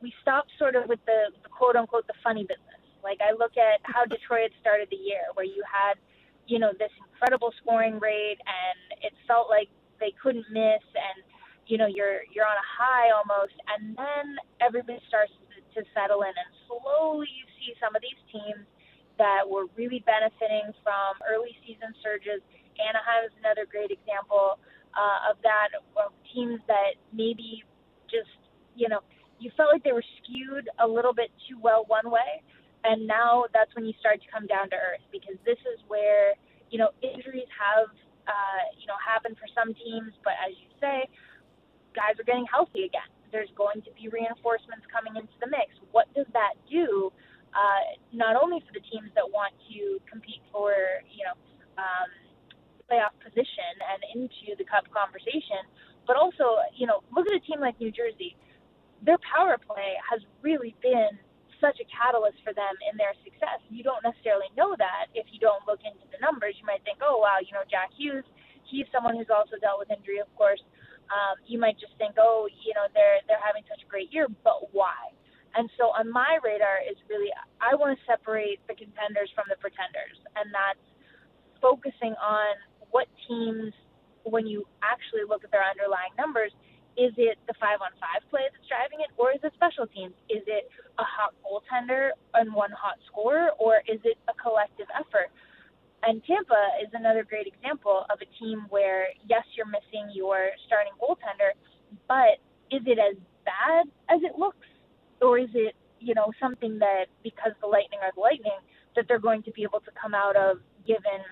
we 0.00 0.12
stop 0.22 0.46
sort 0.58 0.76
of 0.76 0.88
with 0.88 1.00
the, 1.06 1.32
the 1.42 1.48
quote 1.48 1.76
unquote 1.76 2.06
the 2.06 2.18
funny 2.22 2.42
business. 2.42 2.82
Like 3.02 3.18
I 3.22 3.32
look 3.32 3.56
at 3.56 3.80
how 3.82 4.04
Detroit 4.10 4.50
started 4.60 4.88
the 4.90 5.00
year, 5.00 5.30
where 5.34 5.46
you 5.46 5.62
had, 5.66 5.98
you 6.46 6.58
know, 6.58 6.72
this 6.78 6.92
incredible 6.98 7.52
scoring 7.62 7.98
rate, 7.98 8.38
and 8.42 9.02
it 9.02 9.12
felt 9.26 9.50
like 9.50 9.68
they 10.00 10.14
couldn't 10.22 10.46
miss, 10.50 10.84
and 10.94 11.18
you 11.66 11.76
know, 11.76 11.86
you're 11.86 12.24
you're 12.32 12.46
on 12.46 12.56
a 12.56 12.68
high 12.68 13.10
almost, 13.12 13.54
and 13.74 13.96
then 13.96 14.38
everybody 14.60 14.98
starts 15.08 15.32
to 15.74 15.82
settle 15.92 16.22
in, 16.22 16.32
and 16.32 16.50
slowly 16.66 17.28
you 17.28 17.44
see 17.60 17.74
some 17.78 17.94
of 17.94 18.02
these 18.02 18.18
teams 18.32 18.64
that 19.18 19.42
were 19.42 19.66
really 19.76 20.02
benefiting 20.06 20.70
from 20.82 21.18
early 21.26 21.52
season 21.66 21.92
surges. 22.00 22.40
Anaheim 22.78 23.26
is 23.26 23.34
another 23.42 23.66
great 23.66 23.90
example 23.90 24.62
uh, 24.94 25.30
of 25.34 25.36
that, 25.42 25.74
of 25.98 26.14
teams 26.32 26.62
that 26.70 26.94
maybe 27.12 27.66
just, 28.06 28.30
you 28.78 28.88
know, 28.88 29.02
you 29.38 29.50
felt 29.56 29.70
like 29.72 29.84
they 29.84 29.92
were 29.92 30.04
skewed 30.22 30.68
a 30.82 30.86
little 30.86 31.14
bit 31.14 31.30
too 31.48 31.58
well 31.60 31.84
one 31.86 32.10
way. 32.10 32.42
And 32.84 33.06
now 33.06 33.44
that's 33.52 33.74
when 33.74 33.84
you 33.84 33.94
start 33.98 34.22
to 34.22 34.28
come 34.30 34.46
down 34.46 34.70
to 34.70 34.76
earth 34.76 35.02
because 35.10 35.34
this 35.44 35.58
is 35.66 35.78
where, 35.88 36.34
you 36.70 36.78
know, 36.78 36.90
injuries 37.02 37.50
have, 37.50 37.90
uh, 38.26 38.62
you 38.78 38.86
know, 38.86 38.98
happened 39.02 39.36
for 39.38 39.50
some 39.50 39.74
teams. 39.74 40.14
But 40.22 40.38
as 40.38 40.54
you 40.58 40.70
say, 40.78 41.10
guys 41.94 42.14
are 42.18 42.26
getting 42.26 42.46
healthy 42.46 42.86
again. 42.86 43.10
There's 43.30 43.50
going 43.58 43.82
to 43.82 43.90
be 43.92 44.08
reinforcements 44.08 44.86
coming 44.88 45.18
into 45.18 45.34
the 45.42 45.50
mix. 45.50 45.74
What 45.90 46.06
does 46.14 46.26
that 46.32 46.54
do? 46.70 47.12
Uh, 47.52 47.98
not 48.12 48.36
only 48.38 48.62
for 48.62 48.72
the 48.72 48.84
teams 48.88 49.10
that 49.18 49.26
want 49.26 49.52
to 49.68 49.98
compete 50.06 50.40
for, 50.52 50.72
you 51.10 51.26
know, 51.26 51.36
um, 51.76 52.08
playoff 52.88 53.12
position 53.20 53.72
and 53.84 54.00
into 54.16 54.56
the 54.56 54.64
cup 54.64 54.88
conversation, 54.88 55.60
but 56.06 56.16
also, 56.16 56.56
you 56.72 56.86
know, 56.86 57.04
look 57.12 57.28
at 57.28 57.36
a 57.36 57.42
team 57.44 57.60
like 57.60 57.76
New 57.80 57.92
Jersey. 57.92 58.36
Their 59.02 59.18
power 59.22 59.58
play 59.58 59.94
has 60.10 60.20
really 60.42 60.74
been 60.82 61.18
such 61.60 61.78
a 61.82 61.86
catalyst 61.90 62.38
for 62.46 62.54
them 62.54 62.74
in 62.90 62.94
their 62.94 63.14
success. 63.26 63.58
You 63.66 63.82
don't 63.82 64.02
necessarily 64.02 64.46
know 64.54 64.78
that 64.78 65.10
if 65.14 65.26
you 65.34 65.38
don't 65.42 65.62
look 65.66 65.82
into 65.82 66.06
the 66.10 66.18
numbers. 66.22 66.54
You 66.58 66.66
might 66.66 66.82
think, 66.86 67.02
oh 67.02 67.18
wow, 67.18 67.42
you 67.42 67.50
know, 67.50 67.66
Jack 67.66 67.90
Hughes, 67.98 68.26
he's 68.66 68.86
someone 68.94 69.18
who's 69.18 69.30
also 69.30 69.58
dealt 69.58 69.82
with 69.82 69.90
injury, 69.90 70.22
of 70.22 70.30
course. 70.38 70.62
Um, 71.10 71.40
you 71.48 71.58
might 71.58 71.80
just 71.80 71.96
think, 71.98 72.14
oh, 72.20 72.46
you 72.62 72.74
know, 72.78 72.86
they're 72.94 73.22
they're 73.26 73.42
having 73.42 73.66
such 73.66 73.82
a 73.82 73.88
great 73.90 74.12
year, 74.14 74.30
but 74.44 74.70
why? 74.70 75.10
And 75.56 75.66
so 75.80 75.90
on 75.96 76.06
my 76.12 76.38
radar 76.44 76.84
is 76.86 76.98
really 77.10 77.32
I 77.58 77.74
want 77.74 77.96
to 77.96 78.00
separate 78.06 78.62
the 78.70 78.76
contenders 78.78 79.30
from 79.34 79.50
the 79.50 79.58
pretenders, 79.58 80.18
and 80.38 80.46
that's 80.54 80.84
focusing 81.58 82.14
on 82.22 82.54
what 82.90 83.06
teams, 83.26 83.74
when 84.24 84.46
you 84.46 84.64
actually 84.82 85.26
look 85.26 85.44
at 85.44 85.50
their 85.50 85.64
underlying 85.64 86.12
numbers, 86.16 86.52
Is 86.98 87.14
it 87.16 87.38
the 87.46 87.54
five 87.62 87.78
on 87.78 87.94
five 88.02 88.26
play 88.28 88.50
that's 88.50 88.66
driving 88.66 89.06
it, 89.06 89.14
or 89.14 89.30
is 89.30 89.38
it 89.46 89.54
special 89.54 89.86
teams? 89.86 90.18
Is 90.26 90.42
it 90.50 90.66
a 90.98 91.06
hot 91.06 91.30
goaltender 91.46 92.10
and 92.34 92.52
one 92.52 92.74
hot 92.74 92.98
scorer, 93.06 93.54
or 93.58 93.86
is 93.86 94.02
it 94.02 94.18
a 94.26 94.34
collective 94.34 94.90
effort? 94.98 95.30
And 96.02 96.22
Tampa 96.26 96.82
is 96.82 96.90
another 96.92 97.22
great 97.22 97.46
example 97.46 98.02
of 98.10 98.18
a 98.18 98.28
team 98.42 98.66
where, 98.70 99.14
yes, 99.30 99.46
you're 99.54 99.70
missing 99.70 100.10
your 100.10 100.50
starting 100.66 100.92
goaltender, 100.98 101.54
but 102.06 102.42
is 102.74 102.82
it 102.86 102.98
as 102.98 103.14
bad 103.46 103.86
as 104.10 104.18
it 104.22 104.38
looks? 104.38 104.66
Or 105.22 105.38
is 105.38 105.50
it, 105.54 105.74
you 105.98 106.14
know, 106.14 106.30
something 106.40 106.78
that 106.78 107.06
because 107.22 107.52
the 107.60 107.66
Lightning 107.66 107.98
are 108.02 108.10
the 108.14 108.20
Lightning, 108.20 108.58
that 108.94 109.06
they're 109.06 109.22
going 109.22 109.42
to 109.44 109.52
be 109.52 109.62
able 109.62 109.80
to 109.80 109.90
come 109.94 110.14
out 110.14 110.34
of 110.34 110.58
given 110.86 111.22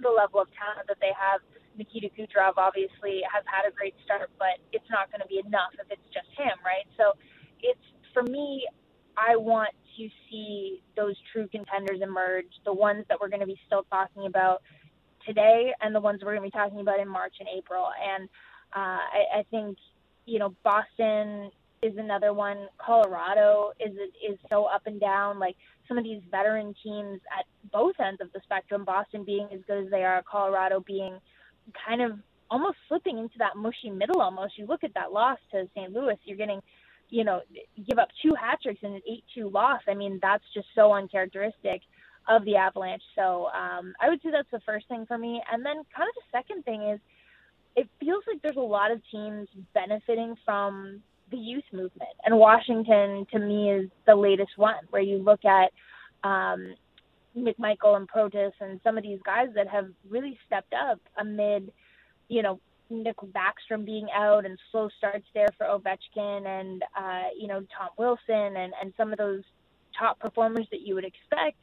the 0.00 0.10
level 0.10 0.40
of 0.40 0.48
talent 0.54 0.86
that 0.88 0.98
they 1.00 1.14
have 1.14 1.40
Nikita 1.80 2.08
Kucherov 2.12 2.60
obviously 2.60 3.24
has 3.24 3.42
had 3.48 3.64
a 3.66 3.72
great 3.72 3.94
start, 4.04 4.28
but 4.38 4.60
it's 4.72 4.84
not 4.90 5.10
going 5.10 5.24
to 5.24 5.26
be 5.26 5.40
enough 5.40 5.72
if 5.80 5.88
it's 5.90 6.08
just 6.12 6.28
him, 6.36 6.60
right? 6.60 6.84
So 7.00 7.16
it's 7.62 7.80
for 8.12 8.22
me, 8.22 8.68
I 9.16 9.36
want 9.36 9.70
to 9.96 10.08
see 10.28 10.82
those 10.96 11.16
true 11.32 11.48
contenders 11.48 12.00
emerge, 12.02 12.52
the 12.66 12.72
ones 12.72 13.04
that 13.08 13.18
we're 13.18 13.28
going 13.28 13.40
to 13.40 13.46
be 13.46 13.58
still 13.66 13.84
talking 13.90 14.26
about 14.26 14.62
today, 15.26 15.72
and 15.80 15.94
the 15.94 16.00
ones 16.00 16.20
we're 16.22 16.36
going 16.36 16.44
to 16.44 16.54
be 16.54 16.58
talking 16.58 16.80
about 16.80 17.00
in 17.00 17.08
March 17.08 17.34
and 17.40 17.48
April. 17.48 17.88
And 17.88 18.28
uh, 18.76 19.00
I, 19.16 19.40
I 19.40 19.42
think 19.50 19.78
you 20.26 20.38
know 20.38 20.54
Boston 20.62 21.50
is 21.82 21.96
another 21.96 22.34
one. 22.34 22.68
Colorado 22.76 23.72
is 23.80 23.96
is 24.20 24.38
so 24.50 24.64
up 24.64 24.82
and 24.84 25.00
down. 25.00 25.38
Like 25.38 25.56
some 25.88 25.96
of 25.96 26.04
these 26.04 26.20
veteran 26.30 26.74
teams 26.84 27.20
at 27.36 27.46
both 27.72 27.94
ends 27.98 28.20
of 28.20 28.32
the 28.32 28.40
spectrum, 28.44 28.84
Boston 28.84 29.24
being 29.24 29.48
as 29.52 29.60
good 29.66 29.84
as 29.84 29.90
they 29.90 30.04
are, 30.04 30.22
Colorado 30.30 30.84
being 30.86 31.18
kind 31.86 32.02
of 32.02 32.18
almost 32.50 32.76
slipping 32.88 33.18
into 33.18 33.38
that 33.38 33.56
mushy 33.56 33.90
middle 33.90 34.20
almost. 34.20 34.58
You 34.58 34.66
look 34.66 34.84
at 34.84 34.94
that 34.94 35.12
loss 35.12 35.38
to 35.52 35.68
St. 35.74 35.92
Louis, 35.92 36.16
you're 36.24 36.36
getting, 36.36 36.60
you 37.08 37.24
know, 37.24 37.40
give 37.88 37.98
up 37.98 38.08
two 38.22 38.34
hat 38.34 38.58
tricks 38.62 38.80
and 38.82 38.94
an 38.94 39.02
8 39.08 39.24
2 39.34 39.50
loss. 39.50 39.80
I 39.88 39.94
mean, 39.94 40.18
that's 40.20 40.44
just 40.54 40.66
so 40.74 40.92
uncharacteristic 40.92 41.82
of 42.28 42.44
the 42.44 42.56
Avalanche. 42.56 43.02
So 43.14 43.46
um, 43.46 43.94
I 44.00 44.08
would 44.08 44.20
say 44.22 44.30
that's 44.30 44.50
the 44.50 44.60
first 44.66 44.88
thing 44.88 45.06
for 45.06 45.18
me. 45.18 45.40
And 45.52 45.64
then 45.64 45.76
kind 45.96 46.08
of 46.08 46.14
the 46.14 46.30
second 46.32 46.64
thing 46.64 46.82
is 46.82 47.00
it 47.76 47.88
feels 47.98 48.22
like 48.26 48.42
there's 48.42 48.56
a 48.56 48.60
lot 48.60 48.90
of 48.90 49.00
teams 49.10 49.48
benefiting 49.74 50.36
from 50.44 51.02
the 51.30 51.36
youth 51.36 51.64
movement. 51.72 52.10
And 52.24 52.36
Washington, 52.36 53.26
to 53.32 53.38
me, 53.38 53.70
is 53.70 53.90
the 54.06 54.14
latest 54.14 54.50
one 54.56 54.84
where 54.90 55.02
you 55.02 55.18
look 55.18 55.44
at, 55.44 55.70
um, 56.28 56.74
McMichael 57.36 57.96
and 57.96 58.08
Protas 58.08 58.52
and 58.60 58.80
some 58.82 58.96
of 58.96 59.04
these 59.04 59.20
guys 59.24 59.48
that 59.54 59.68
have 59.68 59.88
really 60.08 60.38
stepped 60.46 60.74
up 60.74 61.00
amid, 61.18 61.72
you 62.28 62.42
know, 62.42 62.60
Nick 62.90 63.16
Backstrom 63.18 63.84
being 63.84 64.08
out 64.14 64.44
and 64.44 64.58
slow 64.70 64.88
starts 64.98 65.26
there 65.32 65.48
for 65.56 65.66
Ovechkin 65.66 66.46
and 66.46 66.82
uh, 66.98 67.28
you 67.38 67.46
know 67.46 67.60
Tom 67.76 67.90
Wilson 67.96 68.56
and 68.56 68.72
and 68.82 68.92
some 68.96 69.12
of 69.12 69.18
those 69.18 69.42
top 69.96 70.18
performers 70.18 70.66
that 70.72 70.80
you 70.80 70.94
would 70.94 71.04
expect. 71.04 71.56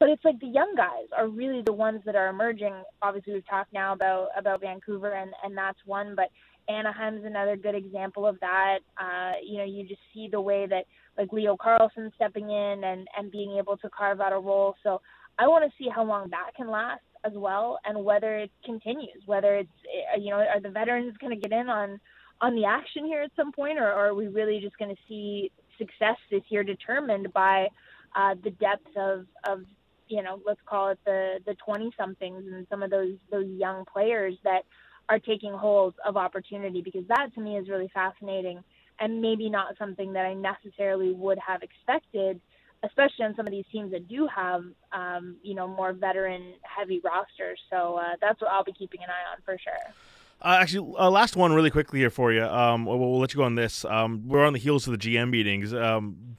But 0.00 0.08
it's 0.08 0.24
like 0.24 0.40
the 0.40 0.48
young 0.48 0.74
guys 0.74 1.06
are 1.16 1.28
really 1.28 1.62
the 1.62 1.72
ones 1.72 2.00
that 2.04 2.16
are 2.16 2.28
emerging. 2.28 2.74
Obviously, 3.00 3.34
we've 3.34 3.46
talked 3.46 3.72
now 3.72 3.92
about 3.92 4.28
about 4.36 4.62
Vancouver 4.62 5.12
and 5.12 5.32
and 5.44 5.56
that's 5.56 5.78
one, 5.84 6.14
but 6.16 6.30
Anaheim's 6.68 7.24
another 7.24 7.56
good 7.56 7.74
example 7.74 8.26
of 8.26 8.38
that. 8.40 8.78
Uh, 8.98 9.32
you 9.44 9.58
know, 9.58 9.64
you 9.64 9.86
just 9.86 10.00
see 10.12 10.28
the 10.30 10.40
way 10.40 10.66
that 10.66 10.86
like 11.18 11.32
Leo 11.32 11.56
Carlsson 11.56 12.10
stepping 12.14 12.50
in 12.50 12.84
and 12.84 13.06
and 13.16 13.30
being 13.30 13.56
able 13.58 13.76
to 13.78 13.90
carve 13.90 14.20
out 14.20 14.32
a 14.32 14.38
role. 14.38 14.74
So 14.82 15.00
I 15.38 15.46
want 15.48 15.64
to 15.64 15.76
see 15.82 15.88
how 15.88 16.04
long 16.04 16.30
that 16.30 16.50
can 16.56 16.70
last 16.70 17.02
as 17.24 17.32
well, 17.34 17.78
and 17.84 18.04
whether 18.04 18.36
it 18.38 18.50
continues. 18.64 19.22
Whether 19.26 19.56
it's 19.56 19.70
eh, 19.84 20.18
you 20.20 20.30
know, 20.30 20.36
are 20.36 20.60
the 20.60 20.70
veterans 20.70 21.14
going 21.20 21.38
to 21.38 21.48
get 21.48 21.58
in 21.58 21.68
on 21.68 22.00
on 22.40 22.54
the 22.54 22.64
action 22.64 23.04
here 23.06 23.22
at 23.22 23.30
some 23.36 23.52
point, 23.52 23.78
or, 23.78 23.86
or 23.86 24.08
are 24.08 24.14
we 24.14 24.28
really 24.28 24.60
just 24.60 24.76
going 24.78 24.94
to 24.94 25.00
see 25.08 25.50
success 25.78 26.16
this 26.30 26.42
year 26.48 26.64
determined 26.64 27.32
by 27.32 27.68
uh, 28.16 28.34
the 28.42 28.50
depth 28.50 28.96
of 28.96 29.26
of 29.46 29.64
you 30.08 30.22
know, 30.22 30.40
let's 30.46 30.60
call 30.66 30.90
it 30.90 30.98
the 31.04 31.38
the 31.46 31.54
20 31.64 31.92
somethings 31.98 32.44
and 32.46 32.66
some 32.70 32.82
of 32.82 32.90
those 32.90 33.16
those 33.30 33.48
young 33.48 33.84
players 33.90 34.34
that 34.44 34.62
are 35.08 35.18
taking 35.18 35.52
hold 35.52 35.94
of 36.06 36.16
opportunity 36.16 36.80
because 36.82 37.06
that 37.08 37.28
to 37.34 37.40
me 37.40 37.56
is 37.56 37.68
really 37.68 37.90
fascinating 37.92 38.62
and 39.00 39.20
maybe 39.20 39.50
not 39.50 39.76
something 39.78 40.12
that 40.12 40.24
I 40.24 40.34
necessarily 40.34 41.12
would 41.12 41.38
have 41.38 41.62
expected, 41.62 42.40
especially 42.84 43.24
on 43.24 43.34
some 43.34 43.46
of 43.46 43.50
these 43.50 43.64
teams 43.72 43.90
that 43.92 44.08
do 44.08 44.28
have, 44.34 44.64
um, 44.92 45.36
you 45.42 45.54
know, 45.54 45.66
more 45.66 45.92
veteran 45.92 46.54
heavy 46.62 47.00
rosters. 47.04 47.58
So 47.70 47.96
uh, 47.96 48.14
that's 48.20 48.40
what 48.40 48.50
I'll 48.50 48.64
be 48.64 48.72
keeping 48.72 49.02
an 49.02 49.08
eye 49.10 49.32
on 49.32 49.42
for 49.44 49.58
sure. 49.58 49.92
Uh, 50.40 50.58
actually, 50.60 50.94
uh, 50.98 51.10
last 51.10 51.36
one 51.36 51.52
really 51.52 51.70
quickly 51.70 52.00
here 52.00 52.10
for 52.10 52.32
you. 52.32 52.44
Um, 52.44 52.84
we'll, 52.84 52.98
we'll, 52.98 53.18
let 53.18 53.32
you 53.32 53.38
go 53.38 53.44
on 53.44 53.54
this. 53.54 53.84
Um, 53.84 54.28
we're 54.28 54.44
on 54.44 54.52
the 54.52 54.58
heels 54.58 54.86
of 54.86 54.92
the 54.92 54.98
GM 54.98 55.30
meetings. 55.30 55.72
Um, 55.72 56.36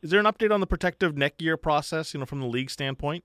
is 0.00 0.10
there 0.10 0.20
an 0.20 0.26
update 0.26 0.52
on 0.52 0.60
the 0.60 0.66
protective 0.66 1.16
neck 1.16 1.38
gear 1.38 1.56
process? 1.56 2.14
You 2.14 2.20
know, 2.20 2.26
from 2.26 2.40
the 2.40 2.46
league 2.46 2.70
standpoint. 2.70 3.24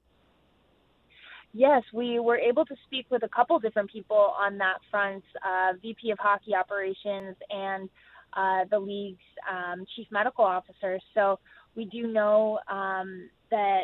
Yes, 1.53 1.83
we 1.93 2.19
were 2.19 2.37
able 2.37 2.65
to 2.65 2.75
speak 2.85 3.05
with 3.11 3.23
a 3.23 3.29
couple 3.29 3.59
different 3.59 3.91
people 3.91 4.33
on 4.37 4.57
that 4.57 4.77
front. 4.89 5.23
Uh, 5.45 5.73
VP 5.81 6.09
of 6.09 6.17
Hockey 6.19 6.55
Operations 6.55 7.35
and 7.51 7.89
uh, 8.35 8.65
the 8.71 8.79
league's 8.79 9.19
um, 9.49 9.85
chief 9.95 10.07
medical 10.11 10.43
officer. 10.43 10.99
So 11.13 11.39
we 11.75 11.85
do 11.85 12.07
know 12.07 12.59
um, 12.71 13.29
that 13.51 13.83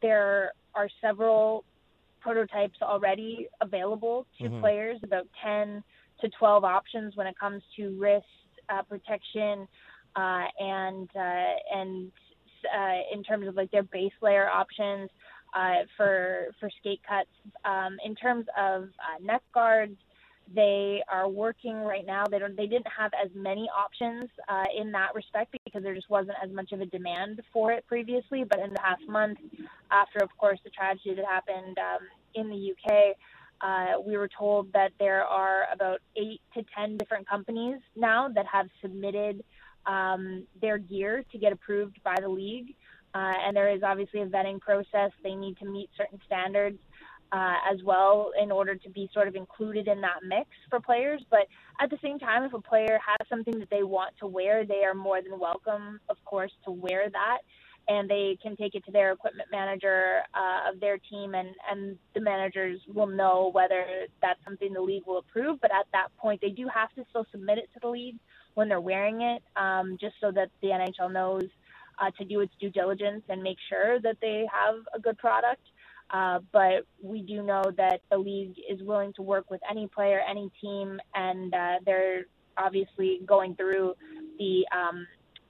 there 0.00 0.52
are 0.74 0.88
several 1.00 1.64
prototypes 2.20 2.78
already 2.82 3.48
available 3.60 4.26
to 4.38 4.44
mm-hmm. 4.44 4.60
players, 4.60 4.98
about 5.02 5.26
10 5.44 5.82
to 6.20 6.28
12 6.38 6.64
options 6.64 7.16
when 7.16 7.26
it 7.26 7.38
comes 7.38 7.62
to 7.76 7.96
wrist 7.98 8.26
uh, 8.68 8.82
protection 8.82 9.66
uh, 10.16 10.44
and 10.58 11.08
uh, 11.14 11.54
and 11.74 12.10
uh, 12.74 13.14
in 13.14 13.22
terms 13.22 13.46
of 13.46 13.54
like 13.54 13.70
their 13.70 13.84
base 13.84 14.12
layer 14.22 14.48
options 14.48 15.10
uh, 15.56 15.84
for 15.96 16.48
for 16.60 16.70
skate 16.78 17.00
cuts. 17.08 17.30
Um, 17.64 17.96
in 18.04 18.14
terms 18.14 18.46
of 18.56 18.88
neck 19.22 19.42
guards, 19.54 19.96
they 20.54 21.02
are 21.10 21.28
working 21.28 21.76
right 21.76 22.06
now. 22.06 22.24
They 22.30 22.38
don't. 22.38 22.56
They 22.56 22.66
didn't 22.66 22.88
have 22.96 23.10
as 23.20 23.30
many 23.34 23.68
options 23.76 24.30
uh, 24.48 24.64
in 24.76 24.92
that 24.92 25.14
respect 25.14 25.56
because 25.64 25.82
there 25.82 25.94
just 25.94 26.10
wasn't 26.10 26.36
as 26.42 26.50
much 26.52 26.72
of 26.72 26.80
a 26.80 26.86
demand 26.86 27.40
for 27.52 27.72
it 27.72 27.84
previously. 27.86 28.44
But 28.44 28.60
in 28.60 28.70
the 28.70 28.78
past 28.78 29.02
month, 29.08 29.38
after 29.90 30.20
of 30.22 30.30
course 30.38 30.60
the 30.62 30.70
tragedy 30.70 31.14
that 31.14 31.24
happened 31.24 31.78
um, 31.78 32.06
in 32.34 32.48
the 32.48 32.72
UK, 32.72 33.16
uh, 33.60 34.00
we 34.00 34.16
were 34.16 34.28
told 34.28 34.72
that 34.72 34.92
there 35.00 35.24
are 35.24 35.64
about 35.72 36.00
eight 36.16 36.40
to 36.54 36.62
ten 36.76 36.96
different 36.96 37.28
companies 37.28 37.80
now 37.96 38.28
that 38.28 38.46
have 38.46 38.68
submitted 38.82 39.42
um, 39.86 40.44
their 40.60 40.78
gear 40.78 41.24
to 41.32 41.38
get 41.38 41.52
approved 41.52 41.98
by 42.04 42.14
the 42.20 42.28
league. 42.28 42.74
Uh, 43.16 43.32
and 43.46 43.56
there 43.56 43.74
is 43.74 43.82
obviously 43.82 44.20
a 44.20 44.26
vetting 44.26 44.60
process. 44.60 45.10
They 45.22 45.34
need 45.34 45.56
to 45.58 45.64
meet 45.64 45.88
certain 45.96 46.20
standards 46.26 46.78
uh, 47.32 47.54
as 47.72 47.82
well 47.82 48.32
in 48.40 48.52
order 48.52 48.74
to 48.74 48.90
be 48.90 49.08
sort 49.14 49.26
of 49.26 49.34
included 49.34 49.88
in 49.88 50.02
that 50.02 50.18
mix 50.22 50.50
for 50.68 50.80
players. 50.80 51.24
But 51.30 51.46
at 51.80 51.88
the 51.88 51.96
same 52.02 52.18
time, 52.18 52.42
if 52.42 52.52
a 52.52 52.60
player 52.60 52.98
has 53.04 53.26
something 53.28 53.58
that 53.58 53.70
they 53.70 53.84
want 53.84 54.14
to 54.20 54.26
wear, 54.26 54.66
they 54.66 54.84
are 54.84 54.92
more 54.92 55.22
than 55.22 55.38
welcome, 55.38 55.98
of 56.10 56.22
course, 56.26 56.52
to 56.66 56.70
wear 56.70 57.08
that. 57.08 57.38
And 57.88 58.10
they 58.10 58.36
can 58.42 58.54
take 58.54 58.74
it 58.74 58.84
to 58.84 58.92
their 58.92 59.12
equipment 59.12 59.48
manager 59.50 60.18
uh, 60.34 60.70
of 60.70 60.80
their 60.80 60.98
team, 60.98 61.34
and, 61.36 61.50
and 61.70 61.96
the 62.14 62.20
managers 62.20 62.80
will 62.92 63.06
know 63.06 63.50
whether 63.54 63.86
that's 64.20 64.40
something 64.44 64.74
the 64.74 64.80
league 64.80 65.04
will 65.06 65.18
approve. 65.18 65.58
But 65.62 65.70
at 65.72 65.86
that 65.92 66.08
point, 66.18 66.40
they 66.42 66.50
do 66.50 66.68
have 66.68 66.92
to 66.96 67.04
still 67.08 67.24
submit 67.30 67.58
it 67.58 67.70
to 67.74 67.80
the 67.80 67.88
league 67.88 68.16
when 68.54 68.68
they're 68.68 68.80
wearing 68.80 69.22
it, 69.22 69.42
um, 69.54 69.96
just 70.00 70.16
so 70.20 70.32
that 70.32 70.50
the 70.60 70.68
NHL 70.68 71.12
knows 71.12 71.44
uh, 71.98 72.10
to 72.18 72.24
do 72.24 72.40
its 72.40 72.52
due 72.60 72.70
diligence 72.70 73.22
and 73.28 73.42
make 73.42 73.58
sure 73.68 74.00
that 74.00 74.16
they 74.20 74.46
have 74.52 74.76
a 74.94 75.00
good 75.00 75.18
product. 75.18 75.62
Uh, 76.10 76.38
but 76.52 76.86
we 77.02 77.22
do 77.22 77.42
know 77.42 77.64
that 77.76 78.00
the 78.10 78.18
league 78.18 78.54
is 78.70 78.80
willing 78.82 79.12
to 79.14 79.22
work 79.22 79.50
with 79.50 79.60
any 79.68 79.88
player, 79.88 80.20
any 80.28 80.50
team, 80.60 81.00
and 81.14 81.52
uh, 81.52 81.74
they're 81.84 82.26
obviously 82.56 83.20
going 83.26 83.54
through 83.56 83.94
the 84.38 84.64
um, 84.72 85.06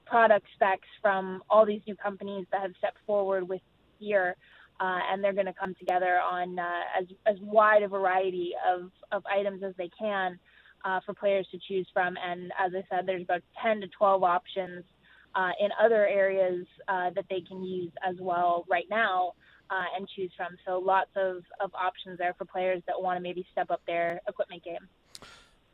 product 0.07 0.47
specs 0.55 0.89
from 1.03 1.43
all 1.51 1.67
these 1.67 1.83
new 1.87 1.97
companies 1.97 2.47
that 2.53 2.63
have 2.63 2.73
stepped 2.79 2.99
forward 3.07 3.47
with 3.49 3.61
gear. 4.01 4.37
Uh, 4.79 4.99
and 5.11 5.25
they're 5.25 5.33
going 5.33 5.47
to 5.47 5.55
come 5.55 5.75
together 5.79 6.19
on 6.21 6.59
uh, 6.59 6.81
as, 6.99 7.07
as 7.27 7.37
wide 7.41 7.83
a 7.83 7.89
variety 7.89 8.53
of, 8.71 8.91
of 9.11 9.23
items 9.25 9.63
as 9.63 9.73
they 9.79 9.91
can 9.99 10.39
uh, 10.85 11.01
for 11.05 11.15
players 11.15 11.47
to 11.51 11.59
choose 11.67 11.87
from. 11.95 12.15
And 12.23 12.53
as 12.59 12.73
I 12.75 12.85
said, 12.91 13.07
there's 13.07 13.23
about 13.23 13.41
10 13.63 13.81
to 13.81 13.89
12 13.89 14.23
options 14.23 14.85
uh, 15.37 15.51
in 15.61 15.69
other 15.83 16.07
areas 16.07 16.67
uh, 16.89 17.11
that 17.15 17.27
they 17.31 17.41
can 17.41 17.63
use 17.63 17.93
as 18.05 18.17
well 18.19 18.65
right 18.69 18.87
now 18.91 19.33
uh, 19.71 19.85
and 19.97 20.09
choose 20.17 20.31
from. 20.37 20.57
So 20.67 20.79
lots 20.79 21.11
of, 21.17 21.43
of 21.61 21.71
options 21.75 22.19
there 22.19 22.35
for 22.35 22.45
players 22.45 22.83
that 22.87 23.01
want 23.01 23.17
to 23.19 23.23
maybe 23.23 23.47
step 23.53 23.71
up 23.71 23.83
their 23.87 24.21
equipment 24.27 24.65
game. 24.65 24.89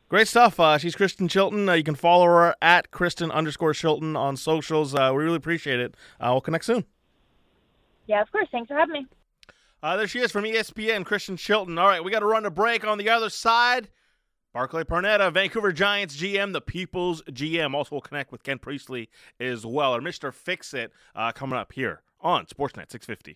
Great 0.09 0.27
stuff. 0.27 0.59
Uh, 0.59 0.77
she's 0.77 0.95
Kristen 0.95 1.27
Shilton. 1.27 1.67
Uh, 1.67 1.73
you 1.73 1.83
can 1.83 1.95
follow 1.95 2.25
her 2.25 2.55
at 2.61 2.91
Kristen 2.91 3.31
underscore 3.31 3.73
Shilton 3.73 4.15
on 4.15 4.37
socials. 4.37 4.93
Uh, 4.93 5.11
we 5.15 5.23
really 5.23 5.37
appreciate 5.37 5.79
it. 5.79 5.95
Uh, 6.19 6.29
we'll 6.31 6.41
connect 6.41 6.65
soon. 6.65 6.85
Yeah, 8.05 8.21
of 8.21 8.31
course. 8.31 8.47
Thanks 8.51 8.67
for 8.67 8.75
having 8.75 8.93
me. 8.93 9.07
Uh, 9.81 9.97
there 9.97 10.07
she 10.07 10.19
is 10.19 10.31
from 10.31 10.43
ESPN, 10.43 11.05
Kristen 11.05 11.35
Shilton. 11.35 11.79
All 11.79 11.87
right, 11.87 12.03
we 12.03 12.11
got 12.11 12.19
to 12.19 12.25
run 12.25 12.45
a 12.45 12.51
break 12.51 12.85
on 12.85 12.97
the 12.97 13.09
other 13.09 13.29
side. 13.29 13.89
Barclay 14.53 14.83
Parneta, 14.83 15.33
Vancouver 15.33 15.71
Giants 15.71 16.15
GM, 16.15 16.53
the 16.53 16.61
People's 16.61 17.23
GM. 17.23 17.73
Also, 17.73 17.95
will 17.95 18.01
connect 18.01 18.31
with 18.31 18.43
Ken 18.43 18.59
Priestley 18.59 19.09
as 19.39 19.65
well. 19.65 19.95
Or 19.95 19.99
Mr. 19.99 20.31
Fix 20.31 20.75
It 20.75 20.91
uh, 21.15 21.31
coming 21.31 21.57
up 21.57 21.73
here 21.73 22.03
on 22.21 22.45
Sportsnet 22.45 22.91
650. 22.91 23.31